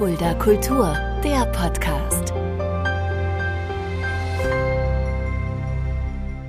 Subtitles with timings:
[0.00, 2.32] Fulda Kultur, der Podcast.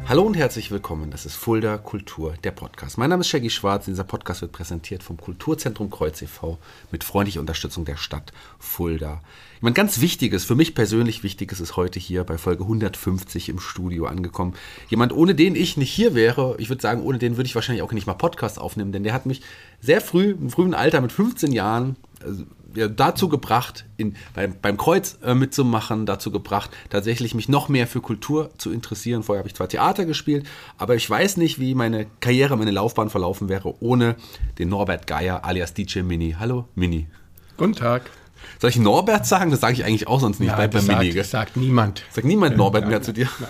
[0.08, 1.12] Hallo und herzlich willkommen.
[1.12, 2.98] Das ist Fulda Kultur, der Podcast.
[2.98, 3.84] Mein Name ist Shaggy Schwarz.
[3.84, 6.60] Dieser Podcast wird präsentiert vom Kulturzentrum Kreuz e.V.
[6.94, 9.22] mit freundlicher Unterstützung der Stadt Fulda.
[9.60, 14.06] Jemand ganz Wichtiges, für mich persönlich Wichtiges, ist heute hier bei Folge 150 im Studio
[14.06, 14.54] angekommen.
[14.88, 16.56] Jemand, ohne den ich nicht hier wäre.
[16.58, 19.14] Ich würde sagen, ohne den würde ich wahrscheinlich auch nicht mal Podcast aufnehmen, denn der
[19.14, 19.42] hat mich
[19.82, 22.46] sehr früh, im frühen Alter mit 15 Jahren, also
[22.76, 27.88] ja, dazu gebracht, in, beim, beim Kreuz äh, mitzumachen, dazu gebracht, tatsächlich mich noch mehr
[27.88, 29.24] für Kultur zu interessieren.
[29.24, 30.48] Vorher habe ich zwar Theater gespielt,
[30.78, 34.16] aber ich weiß nicht, wie meine Karriere, meine Laufbahn verlaufen wäre ohne
[34.60, 36.36] den Norbert Geier alias DJ Mini.
[36.40, 37.08] Hallo Mini.
[37.58, 38.04] Guten Tag.
[38.60, 39.52] Soll ich Norbert sagen?
[39.52, 40.50] Das sage ich eigentlich auch sonst nicht.
[40.50, 40.94] Ja, bei das Mini.
[40.94, 41.14] sagt, gell?
[41.14, 42.04] das sagt niemand.
[42.12, 43.30] Sagt niemand Norbert mehr zu dir?
[43.40, 43.48] ja.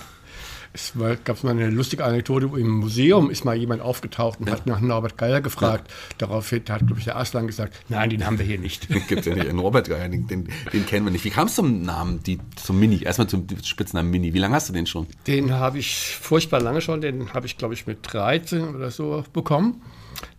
[0.73, 0.93] Es
[1.25, 5.17] gab mal eine lustige Anekdote, im Museum ist mal jemand aufgetaucht und hat nach Norbert
[5.17, 5.91] Geier gefragt.
[6.17, 8.88] Daraufhin hat, glaube ich, der Aslan gesagt, nein, den haben wir hier nicht.
[9.07, 9.52] Gibt ja nicht.
[9.52, 11.25] Norbert Geier, den, den, den kennen wir nicht.
[11.25, 13.03] Wie kam es zum Namen, die, zum Mini?
[13.03, 14.33] Erstmal zum Spitznamen Mini.
[14.33, 15.08] Wie lange hast du den schon?
[15.27, 19.23] Den habe ich furchtbar lange schon, den habe ich, glaube ich, mit 13 oder so
[19.33, 19.81] bekommen.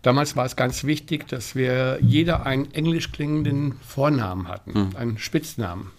[0.03, 4.97] Damals war es ganz wichtig, dass wir jeder einen englisch klingenden Vornamen hatten, Hm.
[4.97, 5.91] einen Spitznamen.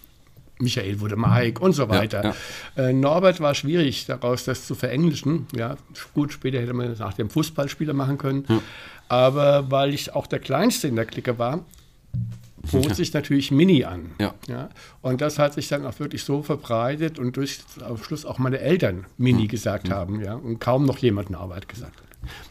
[0.64, 2.34] Michael wurde Mike und so weiter.
[2.76, 2.82] ja.
[2.88, 5.46] Äh, Norbert war schwierig, daraus das zu verenglischen.
[5.54, 5.76] Ja,
[6.14, 8.44] gut, später hätte man es nach dem Fußballspieler machen können.
[9.08, 11.60] Aber weil ich auch der Kleinste in der Clique war,
[12.72, 14.12] bot sich natürlich Mini an.
[14.18, 14.34] Ja.
[15.02, 18.58] Und das hat sich dann auch wirklich so verbreitet und durch am Schluss auch meine
[18.60, 19.48] Eltern Mini Hm.
[19.48, 20.20] gesagt haben.
[20.24, 22.04] Ja, und kaum noch jemand Norbert gesagt hat.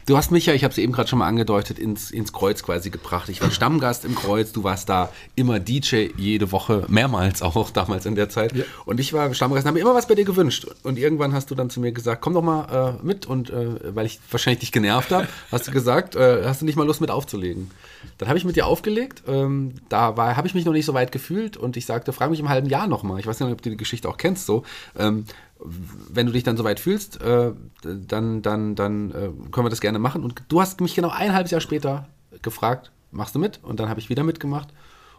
[0.05, 2.63] Du hast mich ja, ich habe es eben gerade schon mal angedeutet, ins, ins Kreuz
[2.63, 3.29] quasi gebracht.
[3.29, 8.05] Ich war Stammgast im Kreuz, du warst da immer DJ jede Woche, mehrmals auch damals
[8.05, 8.53] in der Zeit.
[8.55, 8.63] Ja.
[8.85, 10.67] Und ich war Stammgast und habe mir immer was bei dir gewünscht.
[10.83, 13.25] Und irgendwann hast du dann zu mir gesagt, komm doch mal äh, mit.
[13.25, 16.75] Und äh, weil ich wahrscheinlich dich genervt habe, hast du gesagt, äh, hast du nicht
[16.75, 17.71] mal Lust mit aufzulegen.
[18.17, 19.23] Dann habe ich mit dir aufgelegt.
[19.27, 22.29] Ähm, da war, habe ich mich noch nicht so weit gefühlt und ich sagte, frag
[22.29, 23.19] mich im halben Jahr nochmal.
[23.19, 24.63] Ich weiß nicht, ob du die Geschichte auch kennst so.
[24.97, 25.25] Ähm,
[25.63, 27.51] wenn du dich dann soweit fühlst, äh,
[27.83, 30.23] dann, dann, dann äh, können wir das gerne machen.
[30.23, 32.07] Und du hast mich genau ein halbes Jahr später
[32.41, 33.59] gefragt, machst du mit?
[33.63, 34.69] Und dann habe ich wieder mitgemacht.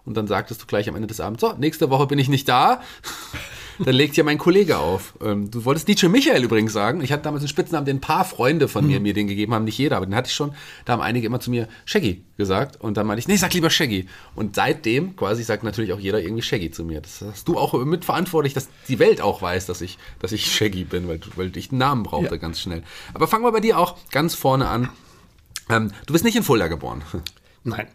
[0.05, 2.49] Und dann sagtest du gleich am Ende des Abends, so, nächste Woche bin ich nicht
[2.49, 2.83] da.
[3.79, 5.15] Dann legt ja mein Kollege auf.
[5.21, 7.01] Ähm, du wolltest DJ Michael übrigens sagen.
[7.03, 9.65] Ich hatte damals einen Spitznamen, den ein paar Freunde von mir mir den gegeben haben,
[9.65, 10.55] nicht jeder, aber den hatte ich schon.
[10.85, 12.81] Da haben einige immer zu mir Shaggy gesagt.
[12.81, 14.07] Und dann meinte ich, nee, sag lieber Shaggy.
[14.35, 17.01] Und seitdem quasi sagt natürlich auch jeder irgendwie Shaggy zu mir.
[17.01, 20.85] Das hast du auch mitverantwortlich, dass die Welt auch weiß, dass ich, dass ich Shaggy
[20.85, 22.41] bin, weil, weil ich einen Namen brauchte Ja.
[22.41, 22.83] ganz schnell.
[23.13, 24.89] Aber fangen wir bei dir auch ganz vorne an.
[25.69, 27.03] Ähm, du bist nicht in Fulda geboren.
[27.65, 27.87] Nein.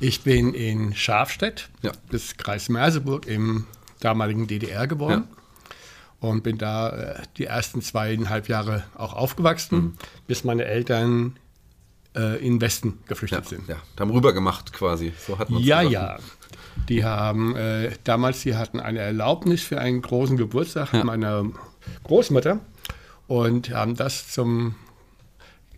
[0.00, 1.92] Ich bin in Schafstedt, Ja.
[2.10, 3.66] das ist Kreis Merseburg im
[4.04, 5.28] damaligen DDR geboren.
[6.20, 9.94] Und bin da äh, die ersten zweieinhalb Jahre auch aufgewachsen, Mhm.
[10.28, 11.36] bis meine Eltern
[12.14, 13.68] äh, in den Westen geflüchtet Ja, sind.
[13.68, 15.12] ja, haben rüber gemacht quasi.
[15.18, 16.18] So hat man's Ja, ja.
[16.88, 21.02] Die haben äh, damals, die hatten eine Erlaubnis für einen großen Geburtstag Ja.
[21.04, 21.44] meiner
[22.04, 22.60] Großmutter
[23.26, 24.74] und haben das zum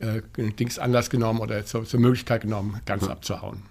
[0.01, 3.63] äh, Dings Anlass genommen oder zur, zur Möglichkeit genommen, ganz abzuhauen.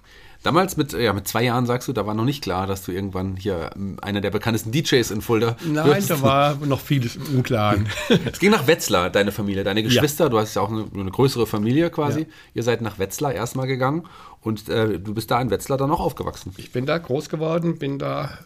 [0.44, 2.92] Damals mit, ja, mit zwei Jahren sagst du, da war noch nicht klar, dass du
[2.92, 6.10] irgendwann hier ähm, einer der bekanntesten DJs in Fulda Nein, wirst.
[6.10, 7.88] da war noch vieles im Unklaren.
[8.26, 11.48] Es ging nach Wetzlar, deine Familie, deine Geschwister, du hast ja auch eine, eine größere
[11.48, 12.22] Familie quasi.
[12.22, 12.26] Ja.
[12.56, 14.04] Ihr seid nach Wetzlar erstmal gegangen
[14.42, 16.54] und äh, du bist da in Wetzlar dann auch aufgewachsen.
[16.58, 18.38] Ich bin da groß geworden, bin da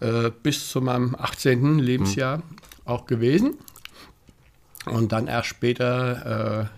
[0.00, 1.78] äh, bis zu meinem 18.
[1.78, 2.42] Lebensjahr
[2.84, 3.54] auch gewesen.
[4.86, 6.70] Und dann erst später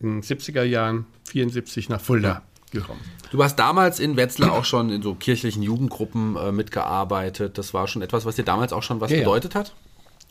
[0.00, 3.00] äh, in den 70er Jahren, 74 nach Fulda gekommen.
[3.30, 7.58] Du hast damals in Wetzlar auch schon in so kirchlichen Jugendgruppen äh, mitgearbeitet.
[7.58, 9.74] Das war schon etwas, was dir damals auch schon was Ja, bedeutet hat?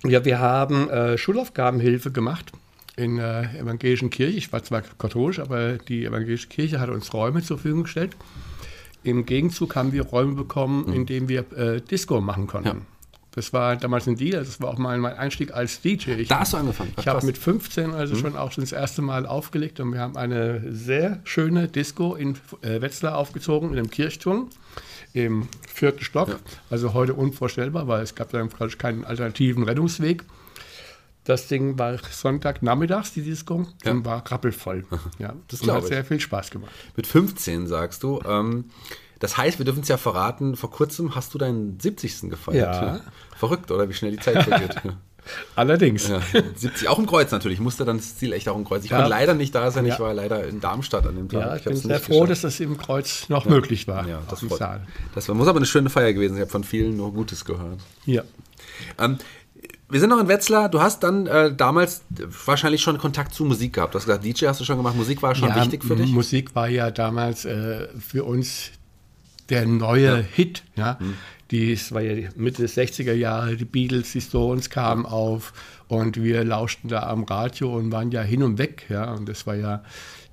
[0.03, 2.51] Ja, wir haben äh, Schulaufgabenhilfe gemacht
[2.95, 4.37] in der evangelischen Kirche.
[4.37, 8.15] Ich war zwar katholisch, aber die evangelische Kirche hat uns Räume zur Verfügung gestellt.
[9.03, 12.67] Im Gegenzug haben wir Räume bekommen, in denen wir äh, Disco machen konnten.
[12.67, 12.96] Ja.
[13.37, 16.13] Das war damals ein Deal, das war auch mal mein Einstieg als DJ.
[16.13, 16.91] Ich, Da hast du angefangen.
[16.97, 20.17] Ich habe mit 15 also schon auch schon das erste Mal aufgelegt und wir haben
[20.17, 24.49] eine sehr schöne Disco in äh, Wetzlar aufgezogen, in einem Kirchturm
[25.13, 26.39] im vierten Stock.
[26.71, 30.23] Also heute unvorstellbar, weil es gab dann praktisch keinen alternativen Rettungsweg.
[31.23, 33.91] Das Ding war Sonntagnachmittags, die Disco, Ja.
[33.91, 34.83] und war rappelvoll.
[35.19, 36.71] Ja, Das und hat sehr viel Spaß gemacht.
[36.95, 38.19] Mit 15 sagst du.
[38.27, 38.65] Ähm,
[39.19, 42.29] das heißt, wir dürfen es ja verraten, vor kurzem hast du deinen 70.
[42.29, 42.75] gefeiert.
[42.75, 42.99] Ja.
[43.35, 43.87] Verrückt, oder?
[43.89, 44.75] Wie schnell die Zeit vergeht.
[45.55, 46.07] Allerdings.
[46.07, 46.21] Ja,
[46.55, 47.57] 70, auch im Kreuz natürlich.
[47.57, 48.85] Ich musste dann das Ziel echt auch im Kreuz.
[48.85, 48.97] Ich Ja.
[48.97, 49.85] konnte leider nicht da sein.
[49.85, 49.99] Ich Ja.
[49.99, 51.41] war leider in Darmstadt an dem Tag.
[51.41, 52.31] Ja, ich bin hab's sehr froh, geschafft.
[52.31, 54.07] dass das im Kreuz noch möglich war.
[54.07, 54.61] ja, das freut.
[55.15, 56.33] Das war, muss aber eine schöne Feier gewesen.
[56.35, 56.37] sein.
[56.37, 57.79] Ich habe von vielen nur Gutes gehört.
[58.05, 58.23] Ja.
[58.97, 59.17] Ähm,
[59.89, 60.69] wir sind noch in Wetzlar.
[60.69, 62.03] Du hast dann äh, damals
[62.45, 63.93] wahrscheinlich schon Kontakt zu Musik gehabt.
[63.95, 64.95] Du hast gesagt, DJ hast du schon gemacht.
[64.95, 66.11] Musik war schon ja, wichtig für dich.
[66.11, 68.71] Musik war ja damals äh, für uns
[69.49, 70.63] der neue Hit.
[70.75, 70.97] Ja?
[71.51, 75.53] Die, es war ja Mitte des 60er Jahre, die Beatles, die Stones kamen auf
[75.87, 78.85] und wir lauschten da am Radio und waren ja hin und weg.
[78.89, 79.13] Ja?
[79.13, 79.81] Und das war ja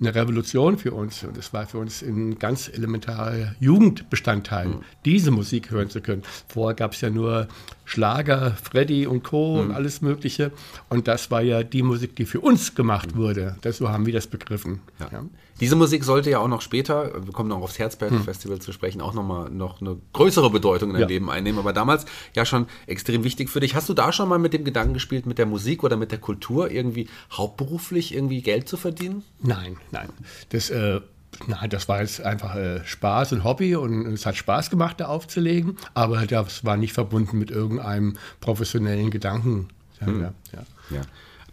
[0.01, 4.81] eine Revolution für uns und das war für uns ein ganz elementarer Jugendbestandteil, Mhm.
[5.05, 6.23] diese Musik hören zu können.
[6.49, 7.47] Vorher gab es ja nur
[7.85, 9.55] Schlager, Freddy und Co.
[9.55, 9.61] Mhm.
[9.61, 10.51] und alles Mögliche
[10.89, 13.57] und das war ja die Musik, die für uns gemacht wurde.
[13.63, 14.81] Das, so haben wir das begriffen.
[14.99, 15.09] Ja.
[15.13, 15.25] Ja.
[15.61, 19.15] Diese Musik sollte ja auch noch später, wir kommen noch aufs Herzberg-Festival zu sprechen, auch
[19.15, 21.09] nochmal noch eine größere Bedeutung in dein Ja.
[21.09, 21.59] Leben einnehmen.
[21.61, 23.75] Aber damals ja schon extrem wichtig für dich.
[23.75, 26.19] Hast du da schon mal mit dem Gedanken gespielt, mit der Musik oder mit der
[26.19, 29.23] Kultur irgendwie hauptberuflich irgendwie Geld zu verdienen?
[29.41, 30.09] Nein, nein.
[30.49, 31.01] Das, äh,
[31.47, 35.07] nein, das war jetzt einfach äh, Spaß und Hobby und es hat Spaß gemacht, da
[35.07, 39.69] aufzulegen, aber das war nicht verbunden mit irgendeinem professionellen Gedanken.
[40.01, 40.33] Ja, ja,
[40.91, 41.01] ja.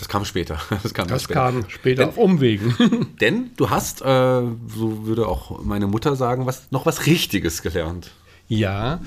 [0.02, 0.08] Ja.
[0.08, 0.58] Das kam später.
[0.84, 1.40] Das kam, Das später.
[1.40, 2.76] kam später auf Umwegen.
[3.22, 8.12] Denn du hast, äh, so würde auch meine Mutter sagen, was, noch was Richtiges gelernt.
[8.48, 9.00] ja,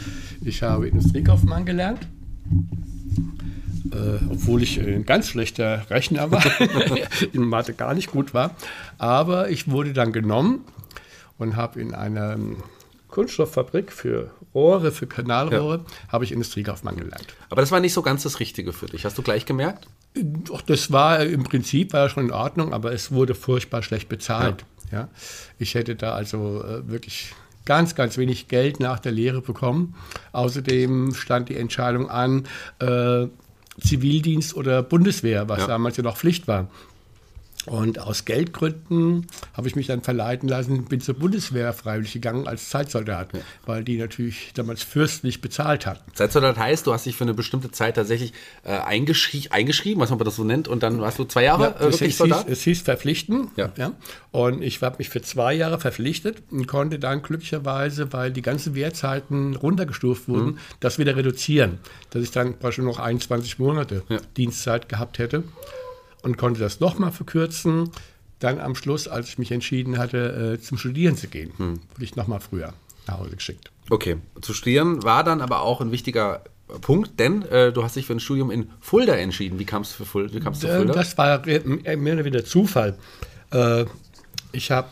[0.45, 2.07] ich habe Industriekaufmann gelernt.
[3.93, 6.43] Äh, obwohl ich ein ganz schlechter Rechner war,
[7.33, 8.55] in Mathe gar nicht gut war.
[8.99, 10.65] Aber ich wurde dann genommen
[11.39, 12.39] und habe in einer
[13.09, 17.27] Kunststofffabrik für Rohre, für Kanalrohre, habe ich Industriekaufmann gelernt.
[17.51, 19.05] Aber das war nicht so ganz das Richtige für dich.
[19.05, 19.87] Hast du gleich gemerkt?
[20.15, 24.09] Doch, das war im Prinzip war ja schon in Ordnung, aber es wurde furchtbar schlecht
[24.09, 24.65] bezahlt.
[24.93, 25.09] Ja.
[25.59, 27.35] Ich hätte da also äh, wirklich
[27.65, 29.95] ganz, ganz wenig Geld nach der Lehre bekommen.
[30.33, 32.47] Außerdem stand die Entscheidung an,
[32.79, 33.27] äh,
[33.81, 35.67] Zivildienst oder Bundeswehr, was Ja.
[35.67, 36.69] damals ja noch Pflicht war.
[37.67, 42.69] Und aus Geldgründen habe ich mich dann verleiten lassen, bin zur Bundeswehr freiwillig gegangen als
[42.69, 43.29] Zeitsoldat,
[43.67, 46.03] weil die natürlich damals fürstlich bezahlt hatten.
[46.15, 48.33] Zeitsoldat heißt, du hast dich für eine bestimmte Zeit tatsächlich
[48.65, 51.69] äh, eingeschrie eingeschrieben, was man das so nennt, und dann warst du zwei Jahre Ja,
[51.71, 52.49] äh, wirklich es, hieß, Soldat?
[52.49, 53.51] es hieß verpflichten.
[53.57, 53.71] Ja.
[54.31, 58.75] Und ich habe mich für zwei Jahre verpflichtet und konnte dann glücklicherweise, weil die ganzen
[58.75, 60.59] Wehrzeiten runtergestuft wurden, Mhm.
[60.81, 61.79] das wieder reduzieren.
[62.11, 64.19] Dass ich dann praktisch noch 21 Monate Ja.
[64.37, 65.45] Dienstzeit gehabt hätte
[66.25, 67.91] und konnte das nochmal verkürzen.
[68.41, 71.81] Dann am Schluss, als ich mich entschieden hatte, äh, zum Studieren zu gehen, Mhm.
[71.93, 72.73] wurde ich nochmal früher
[73.07, 73.71] nach Hause geschickt.
[73.91, 76.43] Okay, zu studieren war dann aber auch ein wichtiger
[76.81, 79.59] Punkt, denn äh, du hast dich für ein Studium in Fulda entschieden.
[79.59, 80.35] Wie kamst du für Fulda?
[80.35, 80.93] Wie kamst du zu Äh, Fulda?
[80.95, 82.97] Das war äh, mehr oder weniger Zufall.
[83.53, 83.85] Äh,
[84.53, 84.89] Ich habe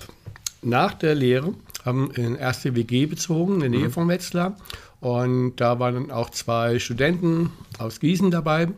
[0.62, 4.56] nach der Lehre haben in erste WG bezogen, in der Nähe von Wetzlar.
[5.00, 8.68] Und da waren dann auch zwei Studenten aus Gießen dabei.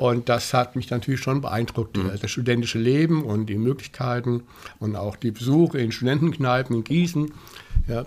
[0.00, 1.98] Und das hat mich natürlich schon beeindruckt.
[1.98, 4.44] äh, Das studentische Leben und die Möglichkeiten
[4.78, 7.30] und auch die Besuche in Studentenkneipen in Gießen.
[7.86, 8.06] Ja.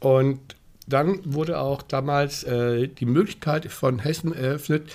[0.00, 0.38] Und
[0.86, 4.92] dann wurde auch damals äh, die Möglichkeit von Hessen eröffnet,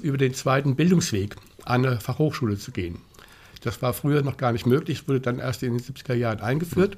[0.00, 1.34] über den zweiten Bildungsweg
[1.64, 2.98] an eine Fachhochschule zu gehen.
[3.64, 6.96] Das war früher noch gar nicht möglich, wurde dann erst in den 70er Jahren eingeführt.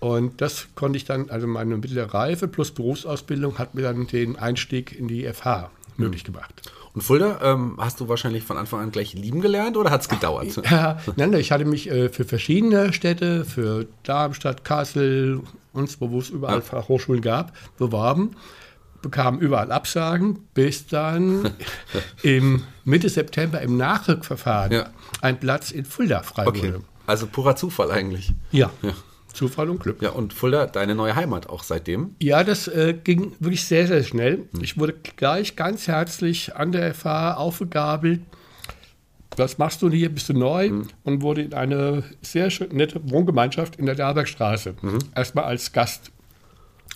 [0.00, 4.36] Und das konnte ich dann, also meine mittlere Reife plus Berufsausbildung hat mir dann den
[4.36, 6.62] Einstieg in die FH möglich gemacht.
[6.94, 10.08] Und Fulda ähm, hast du wahrscheinlich von Anfang an gleich lieben gelernt oder hat es
[10.08, 10.60] gedauert?
[10.70, 15.42] Ja, nein, ich hatte mich äh, für verschiedene Städte, für Darmstadt, Kassel
[16.00, 16.60] wo es überall Ja.
[16.62, 18.32] Fachhochschulen gab, beworben,
[19.00, 21.50] bekam überall Absagen, bis dann
[22.22, 24.90] im Mitte September im Nachrückverfahren Ja.
[25.20, 26.80] ein Platz in Fulda frei Okay, wurde.
[27.06, 28.32] also purer Zufall eigentlich.
[28.50, 28.70] Ja.
[28.82, 28.92] Ja.
[29.32, 30.02] Zufall und Glück.
[30.02, 32.14] Ja, und Fulda, deine neue Heimat auch seitdem.
[32.20, 34.48] Ja, das äh, ging wirklich sehr, sehr schnell.
[34.60, 38.20] Ich wurde gleich ganz herzlich an der FH aufgegabelt.
[39.36, 40.08] Was machst du hier?
[40.08, 40.70] Bist du neu?
[41.04, 44.74] Und wurde in eine sehr schön, nette Wohngemeinschaft in der Derbergstraße
[45.14, 46.10] erstmal als Gast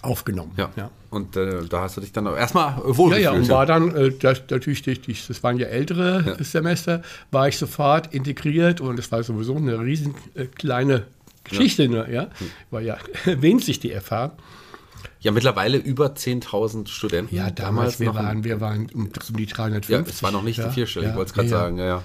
[0.00, 0.52] aufgenommen.
[0.56, 0.70] Ja.
[0.76, 0.90] ja.
[1.10, 3.24] Und äh, da hast du dich dann auch erstmal Ja, wohlgefühlt.
[3.24, 8.12] ja, und war dann, äh, das, natürlich, das waren ja ältere Semester, war ich sofort
[8.12, 11.06] integriert und es war sowieso eine riesen äh, kleine
[11.58, 12.28] Geschichte, ne, ja.
[12.70, 14.32] War ja winzig die FH.
[15.20, 17.34] Ja, mittlerweile über 10.000 Studenten.
[17.34, 19.88] Ja, damals, wir, noch ein- waren, wir waren um, um die 350.
[19.90, 21.78] Ja, es war noch nicht ja, die vierstellige, ich ja, wollte es gerade ja, sagen.
[21.78, 22.02] Ja, ja.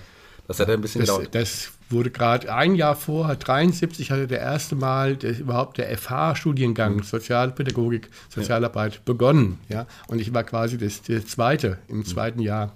[0.48, 1.36] Das hat ja ein bisschen Das, gedauert.
[1.36, 6.98] das wurde gerade ein Jahr vor, 73 hatte der erste Mal der, überhaupt der FH-Studiengang
[6.98, 7.04] Mhm.
[7.04, 9.58] Sozialpädagogik, Sozialarbeit begonnen.
[9.68, 9.88] Ja?
[10.08, 12.72] Und ich war quasi das, der zweite, im zweiten Jahr.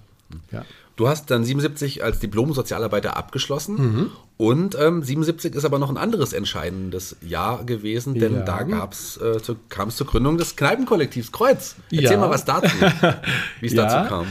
[0.51, 0.65] Ja.
[0.97, 4.09] Du hast dann 77 als Diplom-Sozialarbeiter abgeschlossen Mhm.
[4.41, 8.41] Und ähm, 77 ist aber noch ein anderes entscheidendes Jahr gewesen, denn Ja.
[8.41, 9.37] da gab's, äh,
[9.69, 11.75] kam es zur Gründung des Kneipenkollektivs Kreuz.
[11.91, 12.17] Erzähl Ja.
[12.17, 12.75] mal was dazu,
[13.59, 13.85] wie es Ja.
[13.85, 14.27] dazu kam.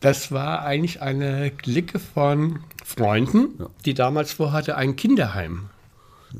[0.00, 5.68] Das war eigentlich eine Clique von Freunden, die damals vorhatte, ein Kinderheim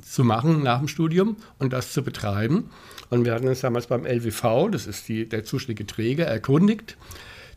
[0.03, 2.71] zu machen nach dem Studium und das zu betreiben.
[3.11, 6.97] Und wir hatten uns damals beim LWV, das ist die, der zuständige Träger, erkundigt,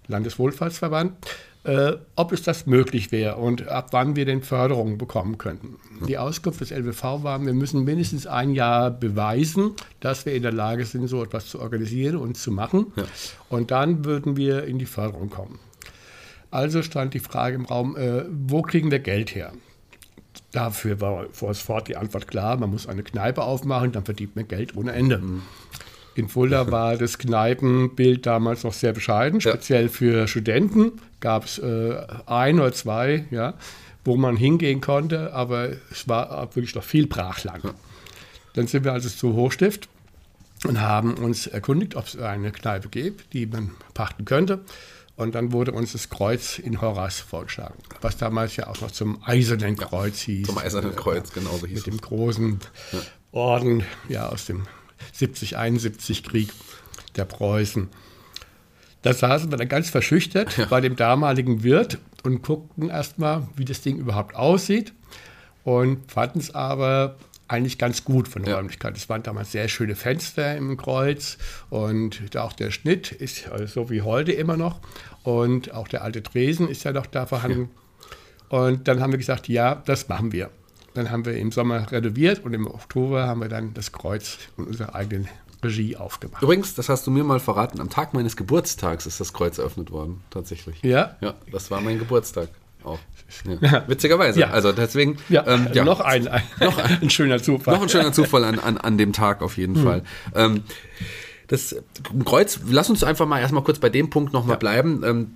[0.09, 1.13] Landeswohlfahrtsverband,
[1.63, 5.77] äh, ob es das möglich wäre und ab wann wir denn Förderungen bekommen könnten.
[6.07, 10.51] Die Auskunft des LWV war, wir müssen mindestens ein Jahr beweisen, dass wir in der
[10.51, 12.91] Lage sind, so etwas zu organisieren und zu machen.
[12.95, 13.03] Ja.
[13.49, 15.59] Und dann würden wir in die Förderung kommen.
[16.51, 19.53] Also stand die Frage im Raum, äh, wo kriegen wir Geld her?
[20.51, 24.75] Dafür war sofort die Antwort klar, man muss eine Kneipe aufmachen, dann verdient man Geld
[24.75, 25.17] ohne Ende.
[25.17, 25.41] Mhm.
[26.15, 29.89] In Fulda war das Kneipenbild damals noch sehr bescheiden, speziell ja.
[29.89, 33.55] für Studenten gab es äh, ein oder zwei, ja,
[34.05, 37.63] wo man hingehen konnte, aber es war wirklich noch viel Brachland.
[37.63, 37.73] Ja.
[38.53, 39.89] Dann sind wir also zu Hochstift
[40.67, 44.59] und haben uns erkundigt, ob es eine Kneipe gibt, die man pachten könnte.
[45.15, 49.21] Und dann wurde uns das Kreuz in Horas vorgeschlagen, was damals ja auch noch zum
[49.23, 50.47] Eisernen Kreuz hieß.
[50.47, 51.83] Zum Eisernen Kreuz, genau so hieß Mit es.
[51.83, 52.59] dem großen
[52.91, 52.99] ja.
[53.31, 54.63] Orden ja, aus dem
[55.15, 56.49] 70-71 Krieg
[57.15, 57.89] der Preußen.
[59.01, 60.65] Da saßen wir dann ganz verschüchtert ja.
[60.65, 64.93] bei dem damaligen Wirt und guckten erstmal, wie das Ding überhaupt aussieht
[65.63, 67.17] und fanden es aber
[67.49, 68.57] eigentlich ganz gut von der ja.
[68.57, 68.95] Räumlichkeit.
[68.95, 71.37] Es waren damals sehr schöne Fenster im Kreuz
[71.69, 74.79] und auch der Schnitt ist so wie heute immer noch
[75.23, 77.69] und auch der alte Tresen ist ja noch da vorhanden.
[78.49, 78.57] Ja.
[78.59, 80.49] Und dann haben wir gesagt, ja, das machen wir.
[80.93, 84.65] Dann haben wir im Sommer renoviert und im Oktober haben wir dann das Kreuz in
[84.65, 85.27] unserer eigenen
[85.63, 86.43] Regie aufgemacht.
[86.43, 89.91] Übrigens, das hast du mir mal verraten, am Tag meines Geburtstags ist das Kreuz eröffnet
[89.91, 90.81] worden, tatsächlich.
[90.83, 91.15] Ja?
[91.21, 92.49] Ja, das war mein Geburtstag
[92.83, 92.99] auch.
[93.61, 93.87] Ja.
[93.87, 94.41] Witzigerweise.
[94.41, 94.49] Ja.
[94.49, 95.17] Also deswegen.
[95.29, 95.83] Ja, ähm, ja.
[95.83, 97.75] Noch, ein, ein, noch ein, ein, schöner Zufall.
[97.75, 99.83] Noch ein schöner Zufall an, an, an dem Tag auf jeden hm.
[99.83, 100.03] Fall.
[100.35, 100.63] Ähm,
[101.47, 101.75] das
[102.25, 104.59] Kreuz, lass uns einfach mal erstmal kurz bei dem Punkt nochmal ja.
[104.59, 105.03] bleiben.
[105.05, 105.31] Ähm,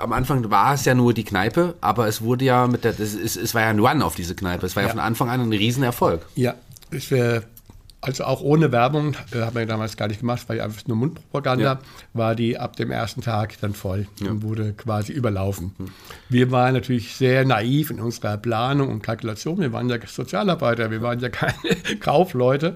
[0.00, 3.14] am Anfang war es ja nur die Kneipe, aber es wurde ja mit der, es,
[3.14, 4.66] es war ja ein Run auf diese Kneipe.
[4.66, 6.26] Es war ja, ja von Anfang an ein Riesenerfolg.
[6.34, 6.54] Ja,
[6.90, 7.44] es wäre
[8.02, 11.74] also auch ohne Werbung, äh, haben wir damals gar nicht gemacht, weil einfach nur Mundpropaganda,
[11.74, 11.80] ja.
[12.12, 14.30] war die ab dem ersten Tag dann voll ja.
[14.30, 15.72] und wurde quasi überlaufen.
[15.78, 15.88] Mhm.
[16.28, 19.60] Wir waren natürlich sehr naiv in unserer Planung und Kalkulation.
[19.60, 22.74] Wir waren ja Sozialarbeiter, wir waren ja keine Kaufleute,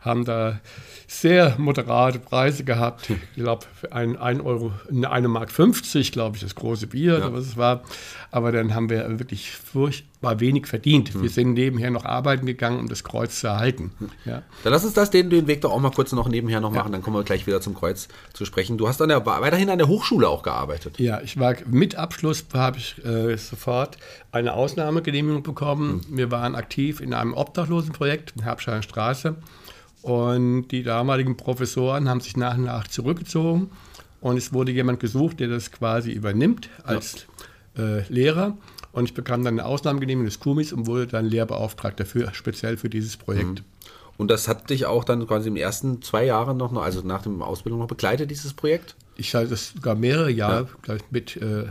[0.00, 0.58] haben da
[1.06, 3.10] sehr moderate Preise gehabt.
[3.10, 7.18] Ich glaube, für ein, ein Euro, eine Mark 50, glaube ich, das große Bier ja.
[7.18, 7.82] oder was es war.
[8.32, 11.14] Aber dann haben wir wirklich furchtbar wenig verdient.
[11.14, 11.22] Hm.
[11.22, 13.92] Wir sind nebenher noch arbeiten gegangen, um das Kreuz zu erhalten.
[13.98, 14.10] Hm.
[14.24, 14.42] Ja.
[14.64, 16.88] Dann lass uns das, den, den Weg doch auch mal kurz noch nebenher noch machen,
[16.88, 16.92] ja.
[16.92, 18.76] dann kommen wir gleich wieder zum Kreuz zu sprechen.
[18.76, 20.98] Du hast dann ja weiterhin an der Hochschule auch gearbeitet.
[20.98, 23.96] Ja, ich war mit Abschluss habe ich äh, sofort
[24.32, 26.02] eine Ausnahmegenehmigung bekommen.
[26.08, 26.16] Hm.
[26.16, 29.36] Wir waren aktiv in einem Obdachlosenprojekt in Herbsteiner Straße.
[30.06, 33.70] Und die damaligen Professoren haben sich nach und nach zurückgezogen
[34.20, 37.26] und es wurde jemand gesucht, der das quasi übernimmt als
[37.76, 37.82] ja.
[37.82, 38.56] äh, Lehrer.
[38.92, 42.88] Und ich bekam dann eine Ausnahmegenehmigung des Kumis und wurde dann Lehrbeauftragter für, speziell für
[42.88, 43.62] dieses Projekt.
[43.62, 43.64] Mhm.
[44.16, 47.32] Und das hat dich auch dann quasi im ersten zwei Jahren noch, also nach der
[47.40, 48.94] Ausbildung noch begleitet, dieses Projekt?
[49.16, 50.98] Ich hatte das sogar mehrere Jahre ja.
[51.10, 51.64] mit äh,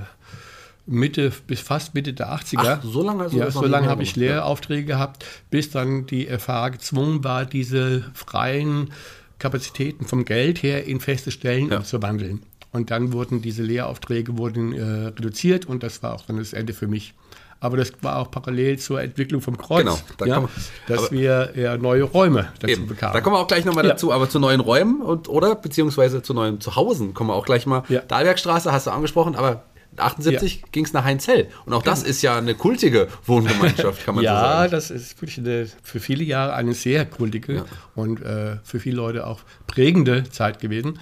[0.86, 2.80] Mitte bis fast Mitte der 80er.
[2.80, 6.70] Ach, so lange also ja, so lange habe ich Lehraufträge gehabt, bis dann die FH
[6.70, 8.92] gezwungen war, diese freien
[9.39, 11.84] Kapazitäten vom Geld her in feste Stellen ja.
[11.84, 12.44] zu wandeln.
[12.72, 16.74] Und dann wurden diese Lehraufträge wurden, äh, reduziert und das war auch dann das Ende
[16.74, 17.13] für mich.
[17.62, 20.50] Aber das war auch parallel zur Entwicklung vom Kreuz, genau, da ja,
[20.88, 23.13] dass wir ja, neue Räume dazu eben, bekamen.
[23.13, 23.92] Da kommen wir auch gleich nochmal ja.
[23.92, 27.65] dazu, aber zu neuen Räumen und oder beziehungsweise zu neuen Zuhausen kommen wir auch gleich
[27.65, 27.84] mal.
[27.88, 28.01] Ja.
[28.01, 29.63] Dahlbergstraße hast du angesprochen, aber
[29.98, 30.68] 78 ja.
[30.72, 31.50] ging es nach Heinzell.
[31.66, 34.64] Und auch das ist ja eine kultige Wohngemeinschaft, kann man ja, so sagen.
[34.64, 37.66] Ja, das ist wirklich eine, für viele Jahre eine sehr kultige ja.
[37.96, 41.00] und äh, für viele Leute auch prägende Zeit gewesen.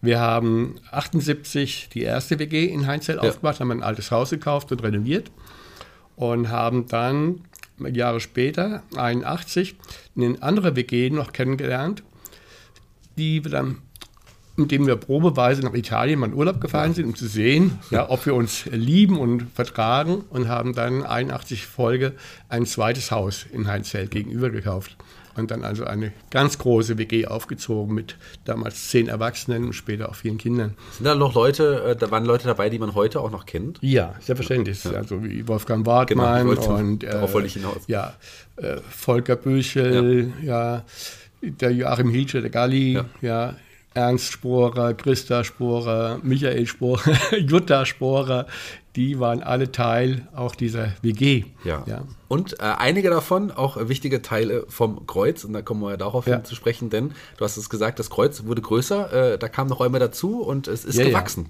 [0.00, 3.22] Wir haben 78 die erste WG in Heinzell ja.
[3.22, 5.30] aufgemacht, haben ein altes Haus gekauft und renoviert
[6.16, 7.42] und haben dann
[7.78, 9.76] Jahre später, 81,
[10.16, 12.02] eine andere WG noch kennengelernt,
[13.16, 13.78] die wir dann
[14.62, 18.08] mit dem wir probeweise nach Italien mal in Urlaub gefahren sind, um zu sehen, ja,
[18.08, 22.12] ob wir uns lieben und vertragen und haben dann 81 Folge
[22.48, 24.96] ein zweites Haus in Heinzell gegenüber gekauft.
[25.34, 30.14] Und dann also eine ganz große WG aufgezogen mit damals zehn Erwachsenen und später auch
[30.14, 30.74] vielen Kindern.
[30.92, 33.78] Sind da noch Leute, äh, da waren Leute dabei, die man heute auch noch kennt?
[33.80, 34.84] Ja, selbstverständlich.
[34.84, 34.92] Ja.
[34.92, 37.22] Also wie Wolfgang Wartmann genau, und äh.
[37.86, 38.14] Ja,
[38.56, 40.76] äh, Volker Büchel, ja.
[40.76, 40.84] ja.
[41.40, 43.56] der Joachim Hietsche, der Galli, ja, ja
[43.94, 48.46] Ernst Sporer, Christa Sporer, Michael Sporer, Jutta Sporer,
[48.96, 51.44] die waren alle Teil auch dieser WG.
[51.64, 51.82] Ja.
[51.86, 52.02] ja.
[52.28, 55.44] Und äh, einige davon auch wichtige Teile vom Kreuz.
[55.44, 56.36] Und da kommen wir ja darauf ja.
[56.36, 59.70] hin zu sprechen, denn du hast es gesagt, das Kreuz wurde größer, äh, da kamen
[59.70, 61.48] noch Räume dazu und es ist ja, gewachsen.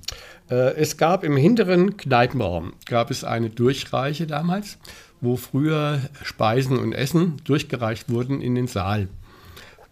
[0.51, 4.79] Äh, es gab im hinteren Kneipenraum gab es eine Durchreiche damals,
[5.21, 9.09] wo früher Speisen und Essen durchgereicht wurden in den Saal.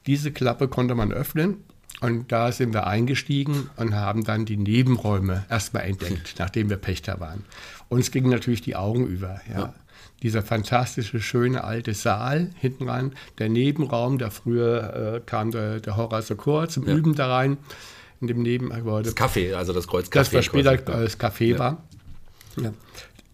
[0.07, 1.64] Diese Klappe konnte man öffnen
[2.00, 7.21] Und da sind wir eingestiegen und haben dann die Nebenräume erstmal entdeckt, nachdem wir Pächter
[7.21, 7.45] waren.
[7.88, 9.40] Uns gingen natürlich die Augen über.
[9.49, 9.59] Ja.
[9.59, 9.75] ja.
[10.23, 15.97] Dieser fantastische, schöne alte Saal hinten ran, der Nebenraum, da früher äh, kam der, der
[15.97, 16.95] Horace Chor zum ja.
[16.95, 17.57] Üben da rein,
[18.21, 19.12] in dem Nebengebäude.
[19.12, 20.14] Das Café, also das Kreuzcafé.
[20.14, 21.59] Das, was später das Café ja.
[21.59, 21.85] war.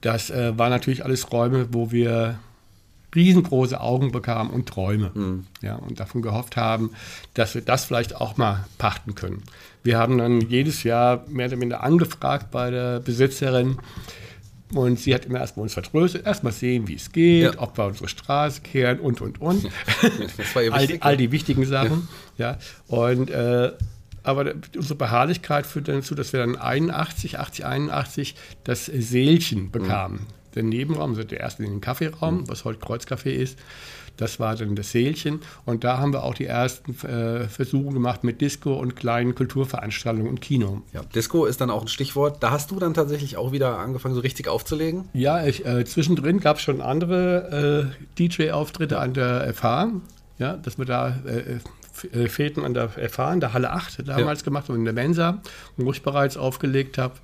[0.01, 2.39] Das äh, war natürlich alles Räume, wo wir
[3.17, 5.11] riesengroße Augen bekamen und Träume.
[5.15, 5.47] Mhm.
[5.63, 6.91] Ja, und davon gehofft haben,
[7.35, 9.43] dass wir das vielleicht auch mal pachten können.
[9.83, 13.79] Wir haben dann jedes Jahr mehr oder minder angefragt bei der Besitzerin.
[14.75, 17.61] Und sie hat immer erstmal uns vertröstet, erstmal sehen, wie es geht, ja.
[17.61, 19.69] ob wir unsere Straße kehren und, und, und.
[20.73, 22.09] all, die, all, die, wichtigen Sachen.
[22.37, 22.59] Ja.
[22.89, 23.73] Und, äh,
[24.25, 30.19] aber unsere Beharrlichkeit führte dazu, dass wir dann 81, 80, 81 das Seelchen bekamen.
[30.19, 32.49] Mhm der Nebenraum, also der erste in den Kaffeeraum, mhm.
[32.49, 33.59] was heute Kreuzcafé ist.
[34.17, 35.41] Das war dann das Sälchen.
[35.65, 40.29] Und da haben wir auch die ersten äh, Versuche gemacht mit Disco und kleinen Kulturveranstaltungen
[40.29, 40.83] und Kino.
[40.93, 42.43] Ja, Disco ist dann auch ein Stichwort.
[42.43, 45.09] Da hast du dann tatsächlich auch wieder angefangen, so richtig aufzulegen?
[45.13, 49.91] Ja, ich, äh, zwischendrin gab es schon andere äh, DJ-Auftritte an der FH.
[50.39, 51.61] Ja, dass wir da äh,
[52.13, 54.45] äh, Fäden an der FH, in der Halle 8 damals ja.
[54.45, 55.41] gemacht und in der Mensa,
[55.77, 57.15] wo ich bereits aufgelegt habe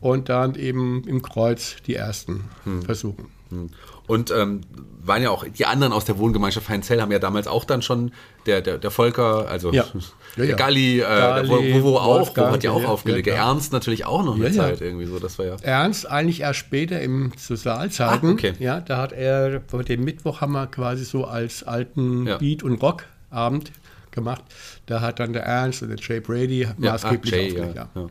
[0.00, 2.82] und dann eben im Kreuz die ersten hm.
[2.82, 3.24] Versuche.
[3.50, 3.70] Hm.
[4.06, 4.62] Und ähm,
[5.02, 8.12] waren ja auch die anderen aus der Wohngemeinschaft Heinzell haben ja damals auch dann schon
[8.46, 9.84] der, der, der Volker, also ja.
[10.36, 10.56] Ja, ja.
[10.56, 13.26] Galli, äh, Galli, wo, wo auch, wo hat ja auch aufgelegt.
[13.26, 15.18] Der Ernst natürlich auch noch eine Zeit irgendwie so.
[15.18, 15.56] Das war ja.
[15.62, 18.28] Ernst eigentlich erst später im Sozialzeiten.
[18.28, 18.52] Ah, okay.
[18.60, 23.72] Ja, da hat er den Mittwoch haben wir quasi so als alten Beat- und Rockabend
[24.12, 24.44] gemacht.
[24.86, 28.10] Da hat dann der Ernst und der Jay Brady maßgeblich ah, Jay, aufgelegt.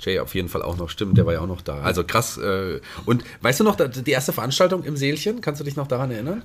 [0.00, 0.12] Ja.
[0.12, 1.80] Jay auf jeden Fall auch noch, stimmt, der war ja auch noch da.
[1.80, 2.38] Also krass.
[2.38, 6.10] Äh, und weißt du noch, die erste Veranstaltung im Seelchen, kannst du dich noch daran
[6.10, 6.42] erinnern?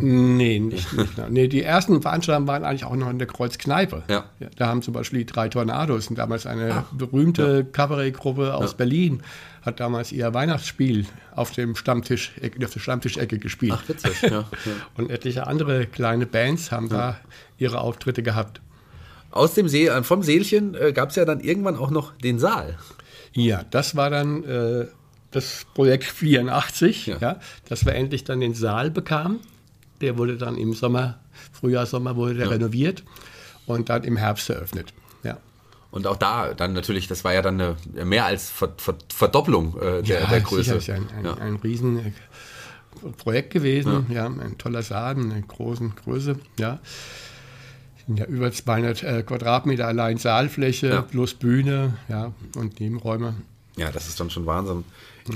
[0.00, 1.28] Nee, nicht, nicht.
[1.28, 4.04] nee, die ersten Veranstaltungen waren eigentlich auch noch in der Kreuzkneipe.
[4.08, 4.26] Ja.
[4.38, 7.62] ja da haben zum Beispiel die drei Tornados, damals eine Ach, berühmte ja.
[7.62, 8.76] Kabarettgruppe aus ja.
[8.76, 9.22] Berlin,
[9.62, 12.32] hat damals ihr Weihnachtsspiel auf dem Stammtisch,
[12.62, 13.74] auf der Stammtischecke gespielt.
[13.76, 14.44] Ach, witzig, ja.
[14.96, 17.16] Und etliche andere kleine Bands haben da
[17.58, 18.60] ihre Auftritte gehabt
[19.30, 22.38] aus dem See, äh, vom Seelchen äh, gab es ja dann irgendwann auch noch den
[22.38, 22.78] Saal.
[23.32, 24.86] Ja, das war dann äh,
[25.30, 27.18] das Projekt 84, ja.
[27.18, 27.40] ja.
[27.68, 29.40] dass wir endlich dann den Saal bekamen.
[30.00, 31.18] Der wurde dann im Sommer,
[31.52, 32.52] Frühjahr, Sommer wurde der ja.
[32.52, 33.04] renoviert
[33.66, 34.94] und dann im Herbst eröffnet.
[35.22, 35.38] Ja.
[35.90, 39.76] Und auch da dann natürlich, das war ja dann eine mehr als Ver Ver Verdopplung
[39.78, 40.80] äh, der, ja, der Größe.
[40.80, 41.34] Sicher, ein, ein, ja.
[41.34, 42.14] ein riesen
[43.18, 44.26] Projekt gewesen, ja.
[44.26, 46.80] ein toller Saal, eine große Größe, ja
[48.08, 51.02] ja über 200 äh, Quadratmeter allein Saalfläche ja.
[51.02, 53.34] plus Bühne ja, und Nebenräume.
[53.76, 54.84] Ja, das ist dann schon Wahnsinn.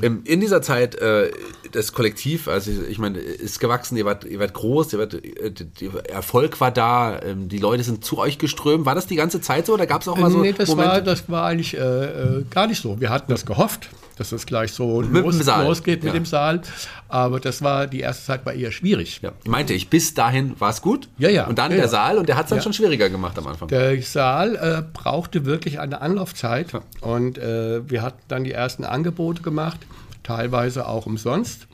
[0.02, 1.30] Ähm, in dieser Zeit, äh,
[1.72, 5.50] das Kollektiv, also ich meine, ist gewachsen, ihr wart, ihr wart groß, ihr wart, äh,
[5.50, 8.86] der Erfolg war da, ähm, die Leute sind zu euch geströmt.
[8.86, 10.92] War das die ganze Zeit so oder gab es auch mal so Nee, das, Momente?
[10.92, 13.00] War, das war eigentlich äh, äh, gar nicht so.
[13.00, 16.18] Wir hatten das gehofft, dass es gleich so los, losgeht mit ja.
[16.18, 16.62] dem Saal.
[17.08, 19.20] Aber das war, die erste Zeit war eher schwierig.
[19.22, 19.32] Ja.
[19.46, 21.08] Meinte ich, bis dahin war es gut.
[21.18, 21.46] Ja, ja.
[21.46, 23.68] Und dann ja, der Saal und der hat es dann schon schwieriger gemacht am Anfang.
[23.68, 26.72] Der Saal äh, brauchte wirklich eine Anlaufzeit.
[27.00, 29.80] Und äh, wir hatten dann die ersten Angebote gemacht
[30.22, 31.66] teilweise auch umsonst.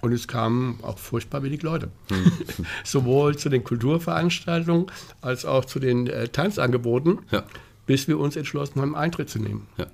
[0.00, 1.88] Und es kamen auch furchtbar wenig Leute.
[2.08, 2.32] Hm.
[2.84, 4.86] Sowohl zu den Kulturveranstaltungen
[5.20, 7.44] als auch zu den äh, Tanzangeboten, ja.
[7.86, 9.68] bis wir uns entschlossen haben, Eintritt zu nehmen.
[9.76, 9.86] Ja.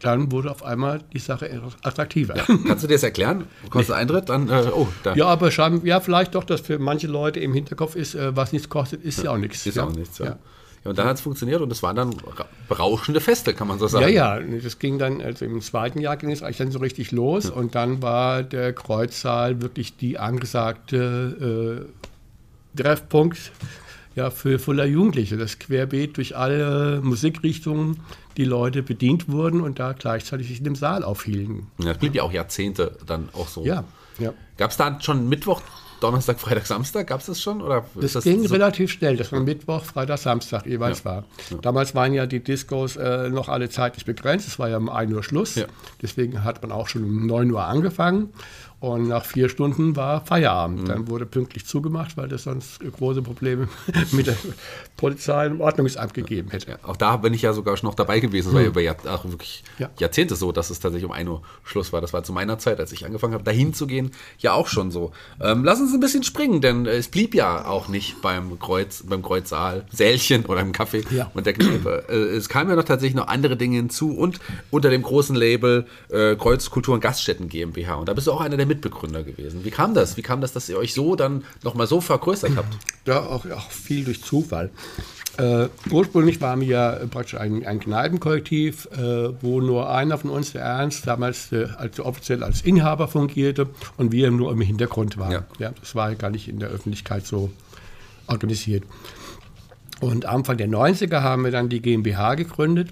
[0.00, 1.50] Dann wurde auf einmal die Sache
[1.82, 2.36] attraktiver.
[2.36, 2.44] Ja.
[2.44, 3.46] Kannst du dir das erklären?
[3.70, 4.02] Kostet nee.
[4.02, 4.28] Eintritt?
[4.28, 5.14] Dann, äh, oh, da.
[5.14, 5.50] Ja, aber
[5.84, 9.22] ja, vielleicht doch, dass für manche Leute im Hinterkopf ist, äh, was nichts kostet, ist
[9.22, 9.64] ja, auch nichts.
[9.66, 10.38] Ist ja auch nichts, ja.
[10.84, 12.14] Und dann hat es funktioniert und es waren dann
[12.68, 14.08] berauschende Feste, kann man so sagen.
[14.12, 17.10] Ja, ja, das ging dann, also im zweiten Jahr ging es eigentlich dann so richtig
[17.10, 21.86] los und dann war der Kreuzsaal wirklich die angesagte
[22.76, 23.50] äh, Treffpunkt
[24.14, 25.36] ja, für voller Jugendliche.
[25.36, 28.00] Das querbeet durch alle Musikrichtungen
[28.36, 31.68] die Leute bedient wurden und da gleichzeitig sich in dem Saal aufhielten.
[31.78, 33.64] Ja, das blieb ja auch Jahrzehnte dann auch so.
[33.64, 33.84] Ja,
[34.18, 34.32] ja.
[34.56, 35.62] Gab es da schon Mittwoch
[36.00, 37.06] Donnerstag, Freitag, Samstag?
[37.06, 37.62] Gab es das schon?
[37.62, 38.52] Oder das, das ging so?
[38.52, 41.04] relativ schnell, dass man Mittwoch, Freitag, Samstag jeweils ja.
[41.06, 41.24] war.
[41.50, 41.56] Ja.
[41.58, 44.46] Damals waren ja die Discos äh, noch alle zeitlich begrenzt.
[44.46, 45.58] Es war ja um 1 Uhr Schluss.
[46.02, 48.30] Deswegen hat man auch schon um 9 Uhr angefangen.
[48.78, 50.82] Und nach vier Stunden war Feierabend.
[50.82, 50.86] Mhm.
[50.86, 53.68] Dann wurde pünktlich zugemacht, weil das sonst große Probleme
[54.12, 54.36] mit der
[54.98, 56.72] Polizei im Ordnungsamt gegeben hätte.
[56.72, 58.48] Ja, auch da bin ich ja sogar schon noch dabei gewesen.
[58.48, 59.88] Es war ja über Jahr, ach, wirklich ja.
[59.98, 62.02] Jahrzehnte so, dass es tatsächlich um 1 Uhr Schluss war.
[62.02, 64.90] Das war zu meiner Zeit, als ich angefangen habe, dahin zu gehen, ja auch schon
[64.90, 65.12] so.
[65.40, 69.22] Ähm, lass uns ein bisschen springen, denn es blieb ja auch nicht beim Kreuz, beim
[69.22, 71.30] Kreuzsaal, Sälchen oder im Kaffee ja.
[71.32, 72.04] und der Kneipe.
[72.10, 74.38] Äh, es kamen ja noch tatsächlich noch andere Dinge hinzu und
[74.70, 77.94] unter dem großen Label äh, Kreuz Kultur und Gaststätten GmbH.
[77.94, 79.64] Und da bist du auch einer der der Mitbegründer gewesen.
[79.64, 80.16] Wie kam das?
[80.16, 82.76] Wie kam das, dass ihr euch so dann nochmal so vergrößert habt?
[83.06, 84.70] Ja, auch, auch viel durch Zufall.
[85.38, 90.52] Äh, ursprünglich waren wir ja praktisch ein, ein Kneipenkollektiv, äh, wo nur einer von uns,
[90.52, 95.32] der Ernst, damals äh, als, offiziell als Inhaber fungierte und wir nur im Hintergrund waren.
[95.32, 95.44] Ja.
[95.58, 95.72] Ja.
[95.78, 97.50] das war gar nicht in der Öffentlichkeit so
[98.26, 98.84] organisiert.
[100.00, 102.88] Und Anfang der 90er haben wir dann die GmbH gegründet,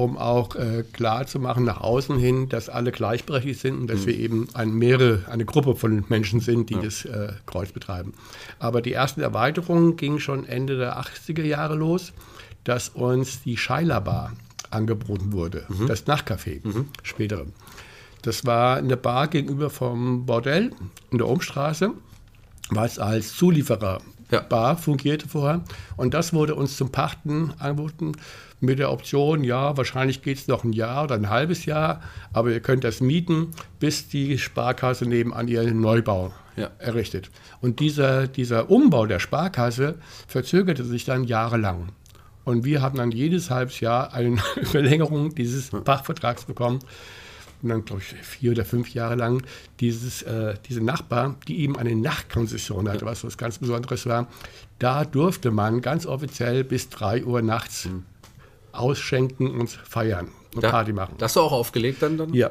[0.00, 4.06] um auch äh, klar zu machen nach außen hin, dass alle gleichberechtigt sind und dass
[4.06, 8.14] wir eben ein mehrere, eine Gruppe von Menschen sind, die das äh, Kreuz betreiben.
[8.58, 12.12] Aber die ersten Erweiterungen gingen schon Ende der 80er Jahre los,
[12.64, 14.32] dass uns die Scheiler Bar
[14.70, 16.60] angeboten wurde, das Nachtcafé,
[17.02, 17.46] spätere.
[18.22, 20.70] Das war eine Bar gegenüber vom Bordell
[21.10, 21.92] in der Umstraße
[22.70, 24.40] was als Zulieferer Ja.
[24.42, 25.64] Bar fungierte vorher.
[25.96, 28.12] Und das wurde uns zum Pachten angeboten
[28.60, 32.50] mit der Option, ja, wahrscheinlich geht es noch ein Jahr oder ein halbes Jahr, aber
[32.50, 36.70] ihr könnt das mieten, bis die Sparkasse nebenan ihren Neubau Ja.
[36.78, 37.30] errichtet.
[37.60, 41.88] Und dieser, dieser Umbau der Sparkasse verzögerte sich dann jahrelang.
[42.44, 46.80] Und wir haben dann jedes halbes Jahr eine Verlängerung dieses Pachtvertrags bekommen.
[47.62, 49.42] Und dann, glaube ich, vier oder fünf Jahre lang
[49.80, 54.28] dieses, äh, diese Nachbar, die eben eine Nachtkonzession hatte, was was ganz Besonderes war,
[54.78, 57.86] da durfte man ganz offiziell bis drei Uhr nachts
[58.72, 61.14] ausschenken und feiern und Da- Party machen.
[61.18, 62.18] Das hast du auch aufgelegt dann?
[62.18, 62.34] dann?
[62.34, 62.50] Ja.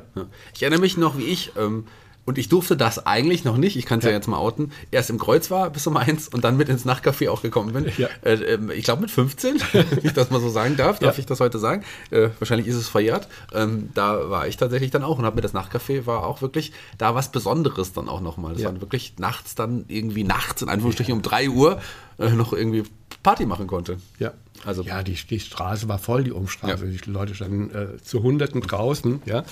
[0.55, 1.85] Ich erinnere mich noch, wie ich, ähm,
[2.25, 4.11] und ich durfte das eigentlich noch nicht, ich kann es ja.
[4.11, 4.17] Ja.
[4.17, 7.27] jetzt mal outen, erst im Kreuz war bis um eins und dann mit ins Nachtcafé
[7.27, 7.91] auch gekommen bin.
[7.97, 8.07] Ja.
[8.23, 11.25] Äh, ähm, ich glaube mit 15, wenn ich das mal so sagen darf, darf ich
[11.25, 11.83] das heute sagen.
[12.11, 13.27] Äh, wahrscheinlich ist es verjährt.
[13.51, 16.71] Ähm, da war ich tatsächlich dann auch und habe mir das Nachtcafé war auch wirklich
[16.99, 18.53] da was Besonderes dann auch nochmal.
[18.53, 18.71] Das Ja.
[18.73, 21.81] war wirklich nachts dann irgendwie nachts in Anführungsstrichen um 3 Uhr
[22.19, 22.83] äh, noch irgendwie
[23.23, 23.97] Party machen konnte.
[24.19, 24.33] Ja.
[24.65, 26.85] Also- ja, die, die Straße war voll, die Umstraße.
[26.85, 26.91] Ja.
[27.05, 29.43] Die Leute standen äh, zu Hunderten draußen, ja.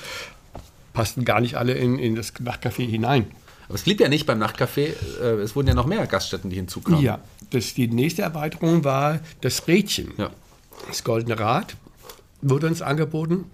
[0.93, 3.27] Passten gar nicht alle in, in das Nachtcafé hinein.
[3.65, 6.55] Aber es blieb ja nicht beim Nachtcafé, äh, es wurden ja noch mehr Gaststätten, die
[6.55, 7.01] hinzukamen.
[7.01, 7.19] Ja,
[7.51, 10.13] das, die nächste Erweiterung war das Rädchen.
[10.17, 10.31] Ja.
[10.87, 11.75] Das Goldene Rad
[12.41, 13.45] wurde uns angeboten.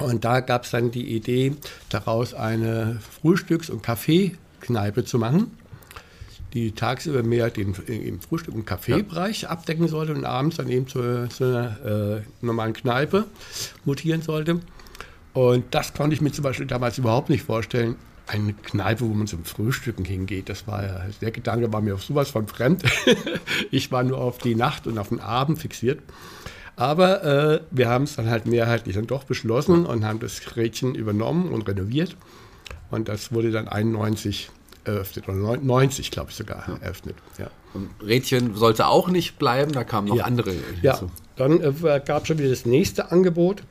[0.00, 1.54] Und da gab es dann die Idee,
[1.88, 5.50] daraus eine Frühstücks- und Kaffeekneipe zu machen,
[6.54, 11.28] die tagsüber mehr den im Frühstück- und Kaffeebereich abdecken sollte und abends dann eben zu,
[11.28, 13.26] zu einer äh, normalen Kneipe
[13.84, 14.60] mutieren sollte.
[15.34, 17.96] Und das konnte ich mir zum Beispiel damals überhaupt nicht vorstellen.
[18.26, 22.02] Eine Kneipe, wo man zum Frühstücken hingeht, das war ja, der Gedanke war mir auf
[22.02, 22.82] sowas von fremd.
[23.70, 26.00] ich war nur auf die Nacht und auf den Abend fixiert.
[26.76, 30.94] Aber äh, wir haben es dann halt mehrheitlich dann doch beschlossen und haben das Rädchen
[30.94, 32.16] übernommen und renoviert.
[32.90, 34.50] Und das wurde dann 91
[34.84, 37.16] eröffnet, oder 90, glaube ich sogar, eröffnet.
[37.38, 37.50] Ja.
[37.74, 40.24] Und Rädchen sollte auch nicht bleiben, da kamen noch Ja.
[40.24, 41.10] andere Ja, hinzu.
[41.36, 43.62] dann äh, gab es schon wieder das nächste Angebot.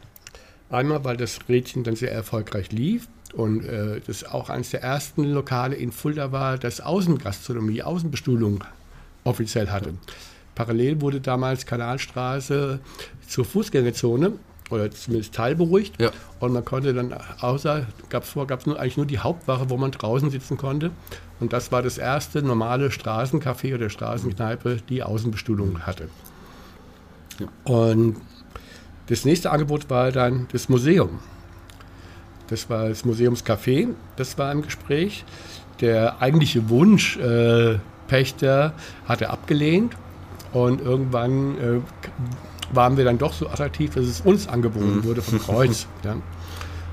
[0.69, 5.23] Einmal, weil das Rädchen dann sehr erfolgreich lief und äh, das auch eines der ersten
[5.23, 8.63] Lokale in Fulda war, das Außengastronomie, Außenbestuhlung
[9.23, 9.93] offiziell hatte.
[10.55, 12.79] Parallel wurde damals Kanalstraße
[13.27, 14.33] zur Fußgängerzone
[14.69, 15.99] oder zumindest teilberuhigt.
[16.01, 16.11] Ja.
[16.39, 19.69] Und man konnte dann, außer, gab es vor, gab es nur, eigentlich nur die Hauptwache,
[19.69, 20.91] wo man draußen sitzen konnte.
[21.39, 26.09] Und das war das erste normale Straßencafé oder Straßenkneipe, die Außenbestuhlung hatte.
[27.63, 28.17] Und
[29.07, 31.19] das nächste Angebot war dann das Museum.
[32.47, 35.25] Das war das Museumscafé, das war im Gespräch.
[35.81, 37.77] Der eigentliche Wunsch, äh,
[38.07, 38.73] Pächter,
[39.05, 39.95] hatte abgelehnt.
[40.53, 41.79] Und irgendwann äh,
[42.71, 45.87] waren wir dann doch so attraktiv, dass es uns angeboten wurde vom Kreuz.
[46.03, 46.15] Ja.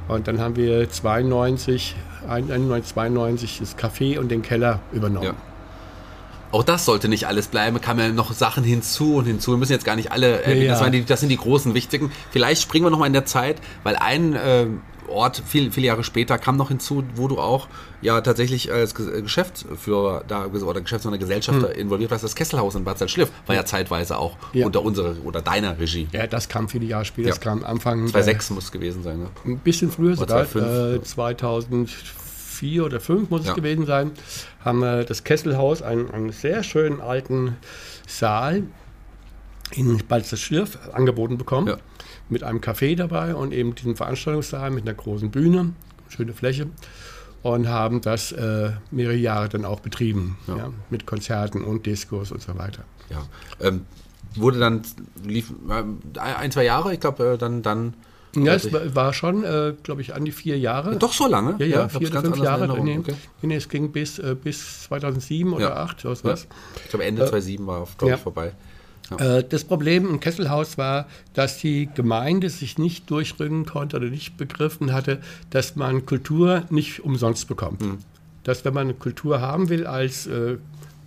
[0.06, 1.96] Und dann haben wir 92,
[2.28, 5.26] 91, 92 das Café und den Keller übernommen.
[5.26, 5.34] Ja.
[6.54, 9.50] Auch das sollte nicht alles bleiben, kamen ja noch Sachen hinzu und hinzu.
[9.50, 12.12] Wir müssen jetzt gar nicht alle, äh, Ja, das, die, das sind die großen, wichtigen.
[12.30, 14.66] Vielleicht springen wir noch mal in der Zeit, weil ein äh,
[15.08, 17.66] Ort, viel, viele Jahre später, kam noch hinzu, wo du auch
[18.02, 22.24] ja tatsächlich als Ge- Geschäftsführer da oder Geschäftsführer Gesellschafter involviert warst.
[22.24, 24.60] Das Kesselhaus in Bad Salzschliff war ja zeitweise auch Hm.
[24.60, 24.66] Ja.
[24.66, 26.08] unter unserer oder deiner Regie.
[26.12, 27.28] Ja, das kam viele Jahre später.
[27.28, 27.34] Ja.
[27.34, 29.18] Das kam Anfang 2006 muss es gewesen sein.
[29.18, 29.26] Ne?
[29.44, 31.02] Ein bisschen früher sogar, 2005.
[31.02, 31.04] äh,
[32.58, 33.50] 2004 oder 2005 muss Ja.
[33.50, 34.12] es gewesen sein,
[34.64, 37.56] haben wir das Kesselhaus, einen, einen sehr schönen alten
[38.06, 38.64] Saal
[39.72, 41.68] in Balzerschirf angeboten bekommen.
[41.68, 41.76] Ja.
[42.28, 45.72] Mit einem Café dabei und eben diesem Veranstaltungssaal mit einer großen Bühne,
[46.08, 46.68] schöne Fläche.
[47.42, 50.38] Und haben das äh, mehrere Jahre dann auch betrieben.
[50.46, 50.70] Ja.
[50.88, 52.84] mit Konzerten und Diskos und so weiter.
[53.10, 53.26] Ja.
[53.60, 53.82] Ähm,
[54.34, 54.80] wurde dann,
[55.22, 57.94] lief ähm, ein, zwei Jahre, ich glaube, äh, dann, dann.
[58.36, 60.96] Ja, es war, schon, äh, glaube ich, an die vier Jahre.
[60.96, 61.56] Doch so lange?
[61.58, 62.82] Ja, ja, hab's vier oder fünf Jahre.
[62.82, 63.14] Nee, Okay.
[63.42, 65.74] nee, es ging bis, äh, bis 2007 oder Ja.
[65.86, 66.30] 2008, was Ja.
[66.30, 66.46] was.
[66.84, 68.16] Ich glaube, Ende 2007 war, glaube ja.
[68.16, 68.52] ich, vorbei.
[69.18, 74.36] Äh, Das Problem im Kesselhaus war, dass die Gemeinde sich nicht durchringen konnte oder nicht
[74.38, 75.20] begriffen hatte,
[75.50, 77.82] dass man Kultur nicht umsonst bekommt.
[78.44, 80.56] Dass wenn man eine Kultur haben will als äh,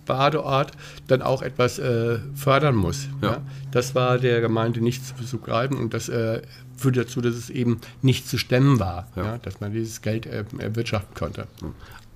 [0.06, 0.72] Badeort,
[1.08, 3.08] dann auch etwas äh, fördern muss.
[3.20, 3.30] Ja.
[3.32, 3.40] Ja.
[3.72, 6.40] Das war der Gemeinde nicht zu begreifen und das äh,
[6.78, 9.24] führte dazu, dass es eben nicht zu stemmen war, Ja.
[9.24, 9.38] ja.
[9.38, 11.46] dass man dieses Geld äh, erwirtschaften konnte.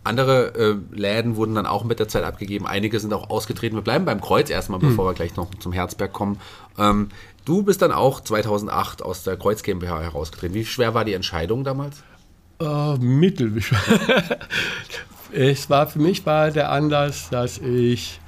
[0.04, 2.66] Andere äh, Läden wurden dann auch mit der Zeit abgegeben.
[2.66, 3.76] Einige sind auch ausgetreten.
[3.76, 6.40] Wir bleiben beim Kreuz erstmal, bevor wir gleich noch zum Herzberg kommen.
[6.76, 7.10] Ähm,
[7.44, 10.54] du bist dann auch 2008 aus der Kreuz GmbH herausgetreten.
[10.54, 12.02] Wie schwer war die Entscheidung damals?
[12.60, 13.52] Äh, mittel.
[15.32, 18.20] es war für mich war der Anlass, dass ich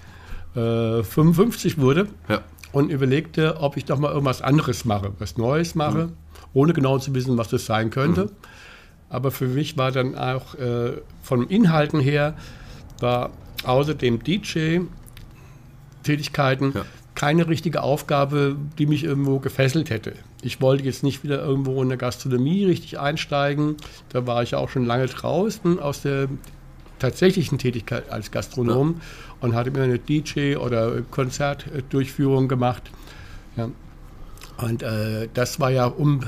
[0.55, 2.41] äh, 55 wurde Ja.
[2.73, 6.11] und überlegte, ob ich doch mal irgendwas anderes mache, was Neues mache,
[6.55, 8.31] ohne genau zu wissen, was das sein könnte.
[9.11, 12.35] Aber für mich war dann auch äh, von Inhalten her,
[13.01, 13.31] war
[13.65, 14.23] außer dem
[16.03, 16.85] DJ-Tätigkeiten Ja.
[17.15, 20.15] keine richtige Aufgabe, die mich irgendwo gefesselt hätte.
[20.43, 23.77] Ich wollte jetzt nicht wieder irgendwo in der Gastronomie richtig einsteigen.
[24.11, 26.29] Da war ich ja auch schon lange draußen aus der
[26.99, 29.01] tatsächlichen Tätigkeit als Gastronom
[29.41, 32.91] und hatte mir eine DJ- oder Konzertdurchführung gemacht.
[33.57, 33.69] Ja.
[34.59, 36.23] Und äh, das war ja um,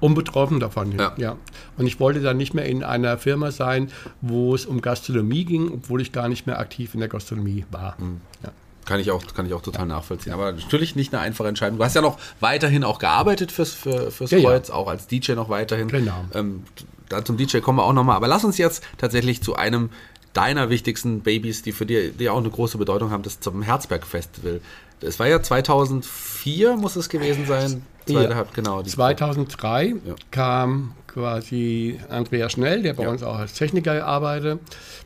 [0.00, 0.96] unbetroffen davon.
[1.16, 1.36] Ja.
[1.76, 3.90] Und ich wollte dann nicht mehr in einer Firma sein,
[4.20, 7.96] wo es um Gastronomie ging, obwohl ich gar nicht mehr aktiv in der Gastronomie war.
[7.98, 8.20] Mhm.
[8.42, 8.50] Ja.
[8.84, 10.32] Kann ich auch, kann ich auch total nachvollziehen.
[10.32, 11.76] Aber natürlich nicht eine einfache Entscheidung.
[11.76, 14.48] Du hast ja noch weiterhin auch gearbeitet fürs, für, fürs Ja, ja.
[14.48, 15.88] Kreuz, auch als DJ noch weiterhin.
[15.88, 16.24] Genau.
[16.32, 16.62] Ähm,
[17.10, 18.16] da zum DJ kommen wir auch nochmal.
[18.16, 19.90] Aber lass uns jetzt tatsächlich zu einem
[20.38, 24.06] deiner wichtigsten Babys, die für dir die auch eine große Bedeutung haben, das zum Herzberg
[24.06, 24.60] Festival.
[25.00, 27.82] Es war ja 2004, muss es gewesen sein.
[28.08, 28.44] Ja.
[28.54, 28.82] genau.
[28.82, 30.14] Die 2003 Ja.
[30.30, 33.10] kam quasi Andreas Schnell, der bei Ja.
[33.10, 34.60] uns auch als Techniker arbeitet,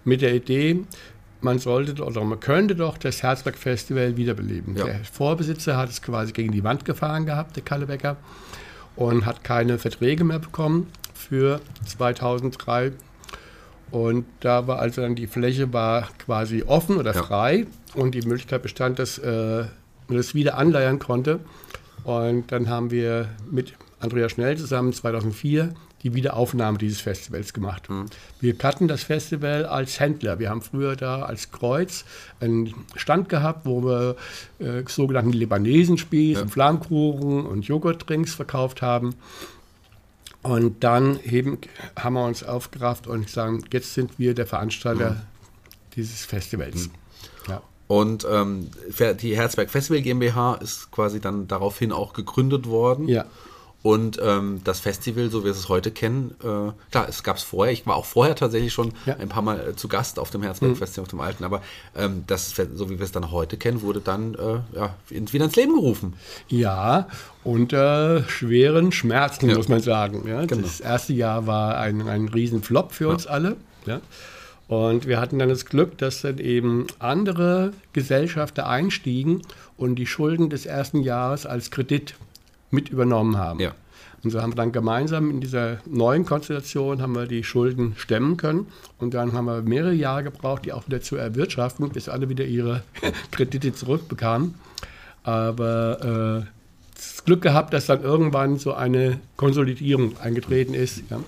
[0.05, 0.85] mit der Idee,
[1.40, 4.77] man sollte oder man könnte doch das Herzberg Festival wiederbeleben.
[4.77, 4.85] Ja.
[4.85, 8.16] Der Vorbesitzer hat es quasi gegen die Wand gefahren gehabt, der Kalle Becker,
[8.97, 12.92] und hat keine Verträge mehr bekommen für 2003.
[13.92, 17.22] Und da war also dann die Fläche war quasi offen oder Ja.
[17.22, 19.64] frei und die Möglichkeit bestand, dass äh,
[20.09, 21.40] man das wieder anleiern konnte.
[22.05, 27.88] Und dann haben wir mit Andreas Schnell zusammen 2004 die Wiederaufnahme dieses Festivals gemacht.
[28.40, 30.40] Wir hatten das Festival als Händler.
[30.40, 32.05] Wir haben früher da als Kreuz
[32.40, 34.16] einen Stand gehabt, wo wir
[34.59, 39.14] äh, sogenannten Libanesenspieß, und Flammkuchen und Joghurtdrinks verkauft haben.
[40.42, 41.59] Und dann eben
[41.96, 45.24] haben wir uns aufgerafft und sagen, jetzt sind wir der Veranstalter
[45.94, 46.90] dieses Festivals.
[47.48, 47.62] Ja.
[47.87, 48.70] Und ähm,
[49.20, 53.09] die Herzberg Festival GmbH ist quasi dann daraufhin auch gegründet worden.
[53.09, 53.24] ja.
[53.83, 57.42] Und ähm, das Festival, so wie wir es heute kennen, äh, klar, es gab es
[57.42, 57.73] vorher.
[57.73, 59.16] Ich war auch vorher tatsächlich schon Ja.
[59.16, 61.42] ein paar Mal äh, zu Gast auf dem Herzberg Festival, auf dem alten.
[61.42, 61.62] Aber
[61.97, 65.47] ähm, das, so wie wir es dann heute kennen, wurde dann äh, ja, in- wieder
[65.47, 66.14] ins Leben gerufen.
[66.49, 67.09] Ja,
[67.42, 69.57] unter schweren Schmerzen, Ja.
[69.57, 70.29] muss man sagen.
[70.29, 70.62] Ja, Genau.
[70.62, 73.57] Das erste Jahr war ein, ein Riesenflop für uns alle.
[73.87, 74.01] Ja.
[74.68, 79.42] Und wir hatten dann das Glück, dass dann eben andere Gesellschafter einstiegen
[79.77, 82.14] und die Schulden des ersten Jahres als Kredit
[82.73, 83.61] mit übernommen haben.
[83.61, 83.73] Ja.
[84.25, 88.37] Und so haben wir dann gemeinsam in dieser neuen Konstellation haben wir die Schulden stemmen
[88.37, 88.67] können.
[88.99, 92.45] Und dann haben wir mehrere Jahre gebraucht, die auch wieder zu erwirtschaften, bis alle wieder
[92.45, 92.83] ihre
[93.33, 94.55] Kredite zurückbekamen.
[95.25, 96.49] Aber äh,
[96.95, 101.03] das Glück gehabt, dass dann irgendwann so eine Konsolidierung eingetreten ist.
[101.11, 101.19] Ja.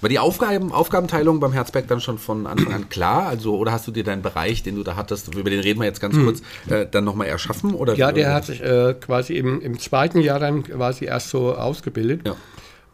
[0.00, 3.26] War die Aufgaben, Aufgabenteilung beim Herzberg dann schon von Anfang an klar?
[3.26, 5.86] Also, oder hast du dir deinen Bereich, den du da hattest, über den reden wir
[5.86, 7.74] jetzt ganz kurz, äh, dann nochmal erschaffen?
[7.74, 7.94] Oder.
[7.94, 12.22] Ja, der hat sich äh, quasi im, im zweiten Jahr dann quasi erst so ausgebildet.
[12.26, 12.36] Ja.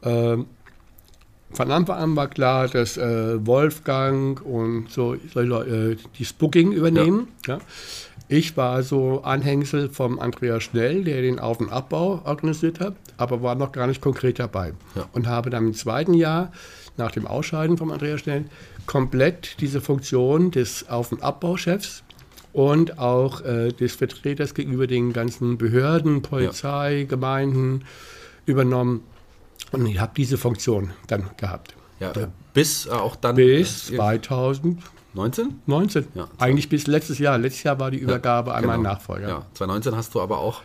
[0.02, 0.46] Ähm,
[1.50, 7.28] von Anfang an war klar, dass äh, Wolfgang und so äh, die Spooking übernehmen.
[7.46, 7.58] Ja.
[8.26, 13.42] Ich war so Anhängsel vom Andreas Schnell, der den Auf- und Abbau organisiert hat, aber
[13.42, 14.72] war noch gar nicht konkret dabei.
[14.94, 15.06] Ja.
[15.12, 16.50] Und habe dann im zweiten Jahr,
[16.96, 18.44] nach dem Ausscheiden vom Andreas Schnell,
[18.86, 22.02] komplett diese Funktion des Auf- und Abbauchefs
[22.52, 27.84] und auch äh, des Vertreters gegenüber den ganzen Behörden, Polizei, Gemeinden
[28.46, 29.02] übernommen.
[29.72, 31.74] Und ich habe diese Funktion dann gehabt.
[32.00, 32.12] Ja,
[32.52, 33.34] bis äh, auch dann.
[33.36, 35.60] Bis äh, 2019.
[35.66, 36.06] 19?
[36.14, 37.38] Ja, Eigentlich bis letztes Jahr.
[37.38, 38.90] Letztes Jahr war die Übergabe an meinen Genau.
[38.94, 39.28] Nachfolger.
[39.28, 40.62] Ja, 2019 hast du aber auch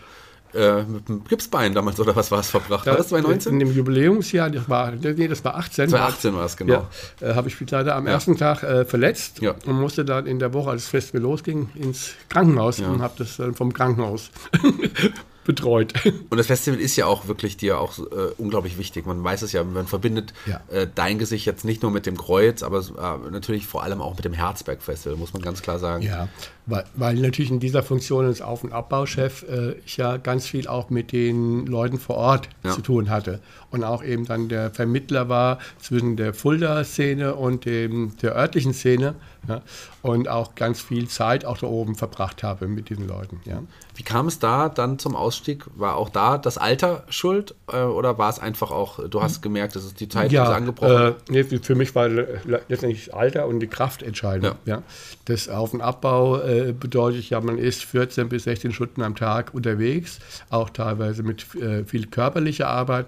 [0.53, 2.85] äh, mit dem Gipsbein damals oder was war es verbracht?
[2.85, 3.59] War das In 2019?
[3.59, 5.89] dem Jubiläumsjahr, das war, nee, das war 18.
[5.89, 6.87] 2018 war es, genau.
[7.21, 9.55] Ja, äh, habe ich mich leider am ersten Tag äh, verletzt Ja.
[9.65, 12.87] und musste dann in der Woche, als das Festival losging, ins Krankenhaus Ja.
[12.89, 14.31] und habe das dann vom Krankenhaus
[15.45, 15.93] betreut.
[16.29, 18.03] Und das Festival ist ja auch wirklich dir auch äh,
[18.37, 19.05] unglaublich wichtig.
[19.05, 20.61] Man weiß es ja, man verbindet Ja.
[20.71, 24.15] äh, dein Gesicht jetzt nicht nur mit dem Kreuz, aber äh, natürlich vor allem auch
[24.15, 26.03] mit dem Herzberg Festival, muss man ganz klar sagen.
[26.03, 26.27] Ja,
[26.65, 30.67] weil, weil natürlich in dieser Funktion als Auf- und Abbauchef äh, ich ja ganz viel
[30.67, 32.71] auch mit den Leuten vor Ort Ja.
[32.71, 33.39] zu tun hatte.
[33.71, 39.15] Und auch eben dann der Vermittler war zwischen der Fulda-Szene und dem, der örtlichen Szene.
[39.47, 39.61] Ja,
[40.01, 43.39] und auch ganz viel Zeit auch da oben verbracht habe mit diesen Leuten.
[43.45, 43.63] Ja.
[43.95, 45.63] Wie kam es da dann zum Ausstieg?
[45.75, 49.77] War auch da das Alter schuld äh, oder war es einfach auch, du hast gemerkt,
[49.77, 51.13] es ist die Zeit ist Ja, angebrochen?
[51.13, 54.55] äh, nee, für mich war le- letztendlich das Alter und die Kraft entscheidend.
[54.65, 54.83] Ja.
[55.25, 59.53] Das Auf- und Abbau äh, bedeutet ja, man ist 14 bis 16 Stunden am Tag
[59.53, 63.05] unterwegs, auch teilweise mit äh, viel körperlicher Arbeit.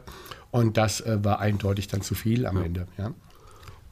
[0.52, 2.88] Und das äh, war eindeutig dann zu viel am Ende.
[2.98, 3.12] Ja.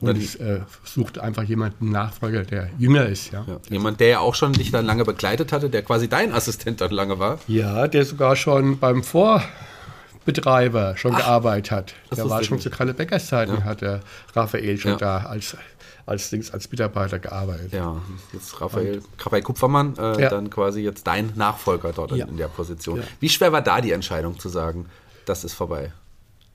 [0.02, 3.32] Und ich äh, suchte einfach jemanden Nachfolger, der jünger ist.
[3.32, 3.43] Ja.
[3.48, 3.60] ja.
[3.69, 6.91] Jemand, der ja auch schon dich dann lange begleitet hatte, der quasi dein Assistent dann
[6.91, 7.39] lange war.
[7.48, 11.93] Ja, der sogar schon beim Vorbetreiber schon gearbeitet hat.
[12.15, 14.00] Der war schon zu Kalle Beckers Zeiten, hat der
[14.34, 14.98] Raphael schon Ja.
[14.98, 15.58] da als,
[16.06, 17.74] als, Dings, als Mitarbeiter gearbeitet.
[17.74, 17.98] Ja,
[18.32, 20.30] jetzt Raphael, Raphael Kupfermann, äh, Ja.
[20.30, 22.26] dann quasi jetzt dein Nachfolger dort Ja.
[22.26, 23.00] in, der Position.
[23.00, 23.04] Ja.
[23.19, 24.86] Wie schwer war da die Entscheidung zu sagen,
[25.26, 25.91] das ist vorbei?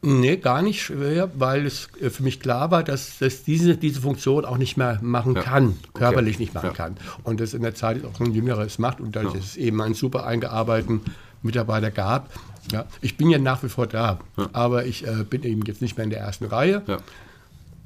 [0.07, 4.01] Nee, gar nicht schwer, weil es äh, für mich klar war, dass, dass diese, diese
[4.03, 5.43] Funktion auch nicht mehr machen Ja.
[5.43, 5.99] kann, Okay.
[6.05, 6.73] körperlich nicht machen Ja.
[6.73, 6.97] kann.
[7.23, 9.95] Und das in der Zeit auch ein Jüngeres macht und dadurch, dass es eben einen
[9.95, 11.01] super eingearbeiteten
[11.43, 12.31] Mitarbeiter gab.
[12.73, 14.19] Ja, ich bin ja nach wie vor da,
[14.53, 16.83] aber ich äh, bin eben jetzt nicht mehr in der ersten Reihe.
[16.87, 16.99] Ja.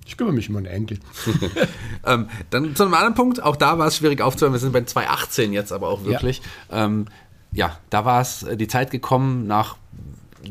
[0.07, 0.99] Ich kümmere mich um meine Enkel.
[2.07, 4.55] Ähm, dann zu einem anderen Punkt, auch da war es schwierig aufzuhören.
[4.55, 6.41] Wir sind bei 2018 jetzt aber auch wirklich.
[6.71, 7.07] Ja, ähm,
[7.53, 9.77] ja da war es äh, die Zeit gekommen, nach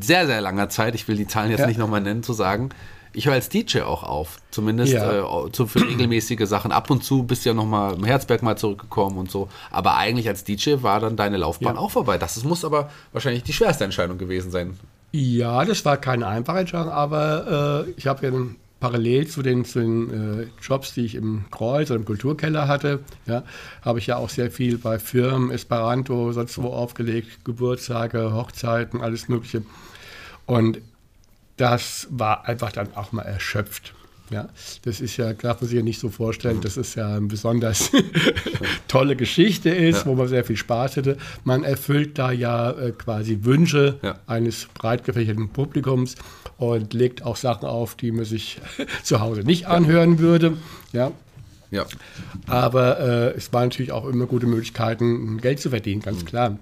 [0.02, 1.68] sehr, sehr langer Zeit, ich will die Zahlen jetzt Ja.
[1.68, 2.70] nicht nochmal nennen, zu sagen,
[3.14, 4.38] ich höre als DJ auch auf.
[4.52, 5.46] Zumindest Ja.
[5.46, 6.72] äh, zu, für regelmäßige Sachen.
[6.72, 9.48] Ab und zu bist du ja nochmal im Herzberg mal zurückgekommen und so.
[9.72, 11.82] Aber eigentlich als DJ war dann deine Laufbahn Ja.
[11.82, 12.18] auch vorbei.
[12.20, 14.78] Das muss aber wahrscheinlich die schwerste Entscheidung gewesen sein.
[15.14, 18.32] Ja, das war keine einfache Entscheidung, aber äh, ich habe ja
[18.80, 23.00] parallel zu den, zu den äh, Jobs, die ich im Kreuz oder im Kulturkeller hatte,
[23.26, 23.44] ja,
[23.82, 29.30] habe ich ja auch sehr viel bei Firmen, Esperanto, sonst wo aufgelegt, Geburtstage, Hochzeiten, alles
[29.30, 29.64] Mögliche.
[30.46, 30.80] Und
[31.58, 33.94] das war einfach dann auch mal erschöpft.
[34.30, 34.50] Ja,
[34.84, 37.92] das ist ja, darf man sich ja nicht so vorstellen, dass es ja eine besonders
[38.90, 40.06] tolle Geschichte ist, Ja.
[40.06, 41.18] wo man sehr viel Spaß hatte.
[41.46, 44.20] Man erfüllt da ja äh, quasi Wünsche Ja.
[44.28, 46.16] eines breit gefächerten Publikums
[46.58, 48.60] und legt auch Sachen auf, die man sich
[49.04, 50.58] zu Hause nicht anhören würde.
[50.92, 51.12] Ja,
[51.72, 51.86] Ja.
[52.48, 56.58] aber äh, es waren natürlich auch immer gute Möglichkeiten, Geld zu verdienen, ganz klar.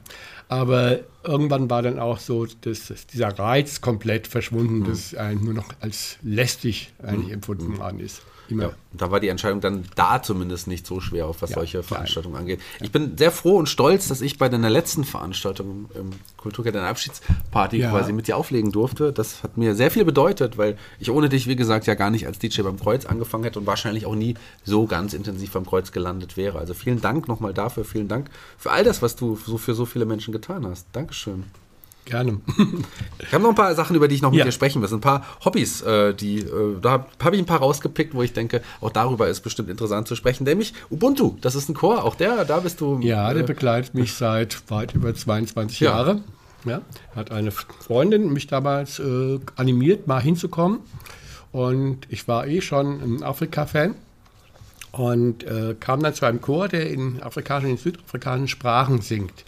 [0.48, 5.44] Aber irgendwann war dann auch so, dass, dass dieser Reiz komplett verschwunden, dass es eigentlich
[5.44, 8.22] nur noch als lästig eigentlich empfunden worden ist.
[8.48, 8.64] Immer.
[8.64, 11.78] Ja, da war die Entscheidung dann da zumindest nicht so schwer, auf was Ja, solche
[11.78, 11.84] nein.
[11.86, 12.60] Veranstaltungen angeht.
[12.82, 16.88] Ich bin sehr froh und stolz, dass ich bei deiner letzten Veranstaltung im Kulturkette eine
[16.88, 17.92] Abschiedsparty Ja.
[17.92, 19.12] quasi mit dir auflegen durfte.
[19.12, 22.28] Das hat mir sehr viel bedeutet, weil ich ohne dich, wie gesagt, ja gar nicht
[22.28, 25.92] als DJ beim Kreuz angefangen hätte und wahrscheinlich auch nie so ganz intensiv beim Kreuz
[25.92, 26.60] gelandet wäre.
[26.60, 29.86] Also vielen Dank nochmal dafür, vielen Dank für all das, was du so für so
[29.86, 30.88] viele Menschen getan hast.
[30.94, 31.44] Dankeschön.
[32.06, 32.40] Gerne.
[33.20, 34.46] Ich habe noch ein paar Sachen, über die ich noch mit Ja.
[34.46, 34.94] dir sprechen muss.
[34.94, 38.32] Ein paar Hobbys, äh, die, äh, da habe hab ich ein paar rausgepickt, wo ich
[38.32, 40.44] denke, auch darüber ist bestimmt interessant zu sprechen.
[40.44, 43.00] Nämlich Ubuntu, das ist ein Chor, auch der, da bist du.
[43.02, 45.92] Ja, der äh, begleitet mich seit weit über 22 Ja.
[45.92, 46.22] Jahre.
[46.66, 46.82] Ja,
[47.16, 50.80] hat eine Freundin mich damals äh, animiert, mal hinzukommen.
[51.52, 53.96] Und ich war eh schon ein Afrika-Fan
[54.92, 59.44] und äh, kam dann zu einem Chor, der in afrikanischen, in südafrikanischen Sprachen singt.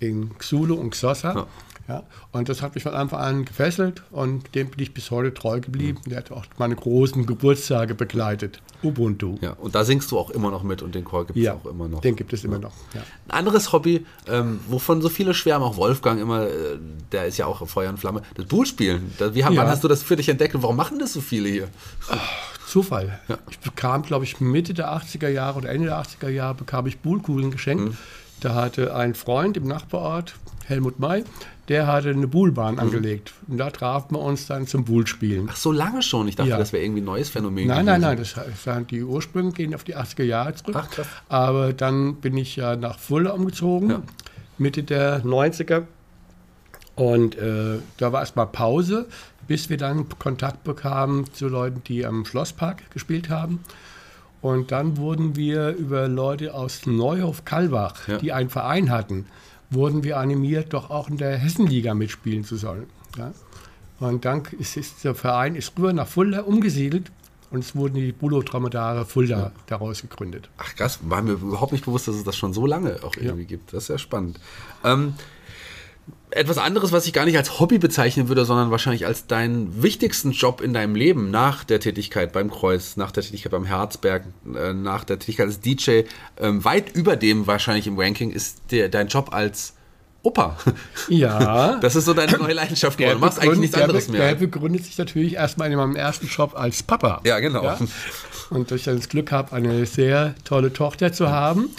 [0.00, 1.34] In Xulu und Xhosa.
[1.34, 1.46] Ja.
[1.86, 2.02] Ja.
[2.32, 5.60] und das hat mich von Anfang an gefesselt und dem bin ich bis heute treu
[5.60, 6.00] geblieben.
[6.06, 8.60] Der hat auch meine großen Geburtstage begleitet.
[8.82, 9.36] Ubuntu.
[9.40, 11.54] ja, und da singst du auch immer noch mit und den Chor gibt es Ja,
[11.54, 12.00] auch immer noch.
[12.02, 12.72] den gibt es immer noch.
[12.94, 13.00] Ja.
[13.28, 16.78] Ein anderes Hobby, ähm, wovon so viele schwärmen, auch Wolfgang immer, äh,
[17.12, 19.12] der ist ja auch Feuer und Flamme, das Poolspielen.
[19.18, 19.72] Da, wie, haben- Wann Ja.
[19.72, 21.68] hast du das für dich entdeckt und warum machen das so viele hier?
[22.66, 23.20] Zufall.
[23.50, 26.98] Ich bekam, glaube ich, Mitte der 80er Jahre oder Ende der 80er Jahre bekam ich
[26.98, 27.84] Buhlkugeln geschenkt.
[27.84, 27.96] Mhm.
[28.40, 30.34] Da hatte ein Freund im Nachbarort,
[30.66, 31.24] Helmut May,
[31.68, 33.32] der hatte eine Buhlbahn angelegt.
[33.48, 35.48] Und da trafen wir uns dann zum Buhlspielen.
[35.50, 36.28] Ach, so lange schon.
[36.28, 36.58] Ich dachte, Ja.
[36.58, 37.66] das wäre irgendwie ein neues Phänomen.
[37.68, 38.40] Nein, nein, nein, gewesen.
[38.64, 40.76] das die Ursprünge gehen auf die 80er Jahre zurück.
[40.78, 41.06] Ach, krass.
[41.28, 44.02] Aber dann bin ich ja nach Fulda umgezogen, Ja.
[44.58, 45.84] Mitte der 90er.
[46.96, 49.06] Und äh, da war erstmal Pause,
[49.48, 53.60] bis wir dann Kontakt bekamen zu Leuten, die am Schlosspark gespielt haben.
[54.40, 58.18] Und dann wurden wir über Leute aus Neuhof-Kalbach, Ja.
[58.18, 59.26] die einen Verein hatten,
[59.74, 62.86] wurden wir animiert, doch auch in der Hessenliga mitspielen zu sollen.
[63.18, 63.32] Ja?
[64.00, 67.10] Und dann ist, ist der Verein ist rüber nach Fulda umgesiedelt
[67.50, 70.48] und es wurden die Bulo-Dromedare Fulda daraus gegründet.
[70.58, 73.44] Ach krass, war mir überhaupt nicht bewusst, dass es das schon so lange auch irgendwie
[73.44, 73.72] gibt.
[73.72, 74.40] Das ist ja spannend.
[74.82, 75.14] Ähm,
[76.34, 80.32] etwas anderes, was ich gar nicht als Hobby bezeichnen würde, sondern wahrscheinlich als deinen wichtigsten
[80.32, 84.24] Job in deinem Leben nach der Tätigkeit beim Kreuz, nach der Tätigkeit beim Herzberg,
[84.54, 86.02] äh, nach der Tätigkeit als DJ,
[86.38, 89.74] ähm, weit über dem wahrscheinlich im Ranking ist der, dein Job als
[90.22, 90.56] Opa.
[91.08, 91.78] Ja.
[91.80, 93.20] Das ist so deine neue Leidenschaft geworden.
[93.20, 94.26] Du machst eigentlich nichts der, anderes mehr.
[94.26, 97.20] Der begründet sich natürlich erstmal in meinem ersten Job als Papa.
[97.24, 97.76] Ja, genau.
[98.50, 101.70] Und dass ich dann das Glück habe, eine sehr tolle Tochter zu haben,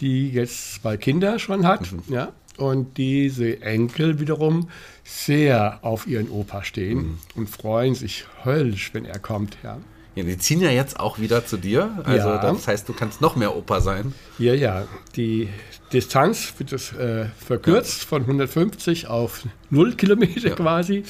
[0.00, 1.92] die jetzt zwei Kinder schon hat.
[1.92, 2.02] Mhm.
[2.08, 2.32] Ja.
[2.56, 4.68] Und diese Enkel wiederum
[5.02, 7.18] sehr auf ihren Opa stehen Mhm.
[7.34, 9.56] und freuen sich höllisch, wenn er kommt.
[9.62, 9.78] Ja.
[10.14, 11.90] Ja, die ziehen ja jetzt auch wieder zu dir.
[12.04, 12.38] Also Ja.
[12.38, 14.14] das heißt, du kannst noch mehr Opa sein.
[14.38, 14.86] Ja, ja.
[15.16, 15.48] Die
[15.92, 20.54] Distanz wird es, äh, verkürzt von 150 auf 0 Kilometer Ja.
[20.54, 21.02] quasi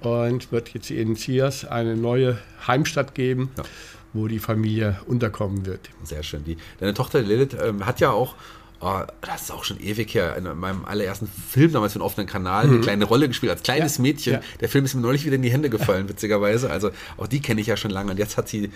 [0.00, 3.64] und wird jetzt in Ziers eine neue Heimstatt geben, Ja.
[4.12, 5.90] wo die Familie unterkommen wird.
[6.04, 6.44] Sehr schön.
[6.44, 8.36] Die, deine Tochter Lilith ähm, hat ja auch,
[8.80, 12.26] oh, das ist auch schon ewig her, in meinem allerersten Film damals für den offenen
[12.26, 14.04] Kanal eine kleine Rolle gespielt als kleines Mhm.
[14.04, 14.32] Ja, Mädchen.
[14.34, 14.40] ja.
[14.60, 16.70] Der Film ist mir neulich wieder in die Hände gefallen, witzigerweise.
[16.70, 18.70] Also auch die kenne ich ja schon lange und jetzt hat sie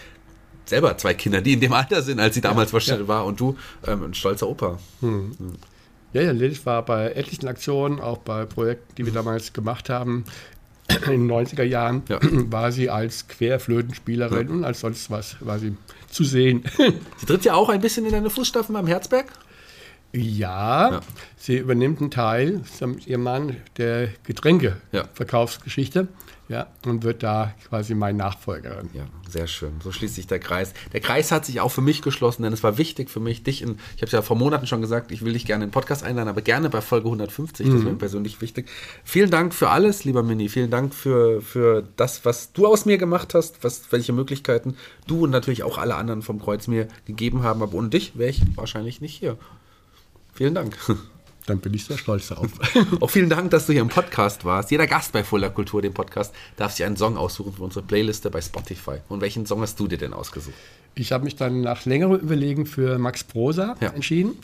[0.67, 3.57] selber zwei Kinder, die in dem Alter sind, als sie damals wahrscheinlich war und du
[3.87, 4.79] ähm, ein stolzer Opa.
[6.13, 10.25] Ja, ja, Lilith war bei etlichen Aktionen, auch bei Projekten, die wir damals gemacht haben.
[11.07, 12.19] In den 90er Jahren Ja.
[12.23, 15.77] war sie als Querflötenspielerin und als sonst was war sie
[16.11, 16.65] zu sehen.
[17.19, 19.27] Sie tritt ja auch ein bisschen in deine Fußstapfen beim Herzberg.
[20.13, 21.01] Ja, Ja.
[21.37, 22.63] sie übernimmt einen Teil
[23.07, 24.11] ihrem Mann der Ja.
[24.25, 26.09] Getränkeverkaufsgeschichte
[26.49, 28.91] ja, und wird da quasi meine Nachfolgerin.
[28.93, 29.75] Ja, sehr schön.
[29.85, 30.75] So schließt sich der Kreis.
[30.93, 33.63] Der Kreis hat sich auch für mich geschlossen, denn es war wichtig für mich, dich
[33.63, 35.73] in, ich habe es ja vor Monaten schon gesagt, ich will dich gerne in den
[35.73, 38.69] Podcast einladen, aber gerne bei Folge 150, das wäre mir persönlich wichtig.
[39.05, 40.49] Vielen Dank für alles, lieber Mini.
[40.49, 45.23] Vielen Dank für, für das, was du aus mir gemacht hast, was, welche Möglichkeiten du
[45.23, 47.63] und natürlich auch alle anderen vom Kreuz mir gegeben haben.
[47.63, 49.37] Aber ohne dich wäre ich wahrscheinlich nicht hier.
[50.41, 50.75] Vielen Dank.
[51.47, 52.49] Dann bin ich sehr stolz darauf.
[53.01, 54.71] Auch vielen Dank, dass du hier im Podcast warst.
[54.71, 58.31] Jeder Gast bei Fuller Kultur, dem Podcast, darf sich einen Song aussuchen für unsere Playliste
[58.31, 59.01] bei Spotify.
[59.11, 60.55] Und welchen Song hast du dir denn ausgesucht?
[60.95, 63.91] Ich habe mich dann nach längerem Überlegen für Max Prosa Ja.
[63.91, 64.39] entschieden.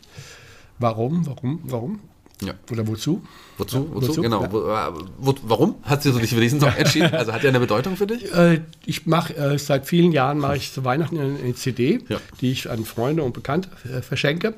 [0.77, 1.99] Warum, warum, warum?
[2.43, 2.53] Ja.
[2.71, 3.23] Oder wozu?
[3.57, 3.77] Wozu?
[3.77, 4.09] Ja, wozu?
[4.09, 4.21] wozu?
[4.21, 4.43] Genau.
[4.43, 4.93] Ja.
[5.17, 7.09] Wo, äh, warum hast du dich für diesen Song entschieden?
[7.13, 8.31] Also hat er eine Bedeutung für dich?
[8.35, 12.01] Äh, ich mache äh, seit vielen Jahren mache ich zu Weihnachten eine, eine CD,
[12.39, 14.53] die ich an Freunde und Bekannte äh, verschenke.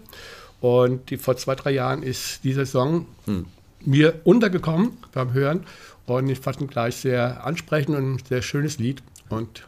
[0.61, 3.45] Und die, vor zwei, drei Jahren ist dieser Song Hm.
[3.85, 5.65] mir untergekommen beim Hören.
[6.05, 9.01] Und ich fand ihn gleich sehr ansprechend und ein sehr schönes Lied.
[9.29, 9.67] Und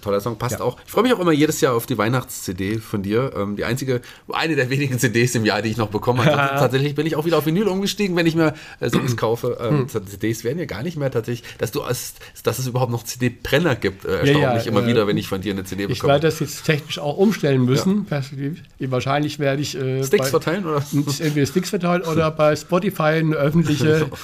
[0.00, 0.64] toller Song, passt Ja.
[0.64, 0.76] auch.
[0.84, 3.32] Ich freue mich auch immer jedes Jahr auf die Weihnachts-CD von dir.
[3.36, 4.00] Ähm, die einzige,
[4.32, 6.20] eine der wenigen CDs im Jahr, die ich noch bekomme.
[6.22, 9.58] Ansonsten tatsächlich bin ich auch wieder auf Vinyl umgestiegen, wenn ich mir äh, Songs kaufe.
[9.60, 10.06] Ähm, Hm.
[10.06, 13.76] CDs werden ja gar nicht mehr tatsächlich, dass du als, dass es überhaupt noch CD-Brenner
[13.76, 14.04] gibt.
[14.04, 15.88] Äh, Ja, erstaunt ja, mich immer äh, wieder, wenn ich von dir eine CD ich
[15.90, 16.12] bekomme.
[16.14, 18.06] werde das jetzt technisch auch umstellen müssen.
[18.78, 20.82] Wahrscheinlich werde ich äh, Sticks bei- verteilen oder?
[20.92, 24.08] entweder Sticks verteilen oder bei Spotify eine öffentliche.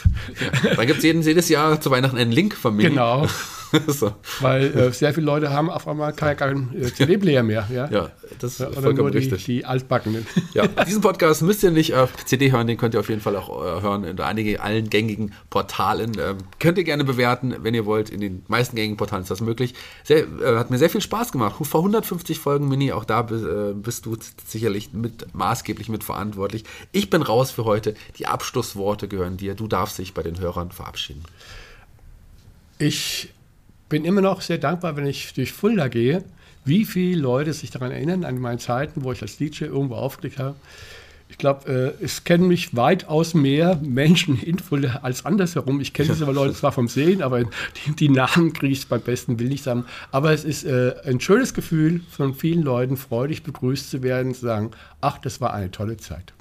[0.65, 0.75] Ja.
[0.75, 2.89] Dann gibt es jedes Jahr zu Weihnachten einen Link von mir.
[2.89, 3.27] genau,
[3.87, 4.13] so.
[4.41, 7.69] weil äh, sehr viele Leute haben auf einmal keinen kein, äh, CD-Player mehr.
[7.73, 7.89] Ja?
[7.91, 9.45] Ja, das ist oder vollkommen nur die, richtig.
[9.45, 10.27] die Altbackenen.
[10.55, 13.37] Ja, diesen Podcast müsst ihr nicht auf CD hören, den könnt ihr auf jeden Fall
[13.37, 16.13] auch äh, hören in einige allen gängigen Portalen.
[16.19, 18.11] Ähm, könnt ihr gerne bewerten, wenn ihr wollt.
[18.11, 19.75] In den meisten gängigen Portalen ist das möglich.
[20.05, 21.57] Sehr, äh, hat mir sehr viel Spaß gemacht.
[21.61, 26.65] Vor 150 Folgen Mini, auch da äh, bist du sicherlich mit maßgeblich mitverantwortlich.
[26.93, 27.95] Ich bin raus für heute.
[28.19, 29.55] Die Abschlussworte gehören dir.
[29.55, 31.23] Du darfst dich bei den Hörern verabschieden.
[32.79, 33.31] Ich
[33.89, 36.25] bin immer noch sehr dankbar, wenn ich durch Fulda gehe,
[36.65, 40.39] wie viele Leute sich daran erinnern, an meine Zeiten, wo ich als DJ irgendwo aufgelegt
[40.39, 40.57] habe.
[41.29, 45.81] Ich glaube, äh, es kennen mich weitaus mehr Menschen in Fulda als andersherum.
[45.81, 49.39] Ich kenne diese Leute zwar vom Sehen, aber die, die Namen kriege ich beim besten
[49.39, 49.87] Will nicht sagen.
[50.13, 54.43] Aber es ist äh, ein schönes Gefühl, von vielen Leuten freudig begrüßt zu werden, zu
[54.43, 54.71] sagen,
[55.01, 56.33] ach, das war eine tolle Zeit.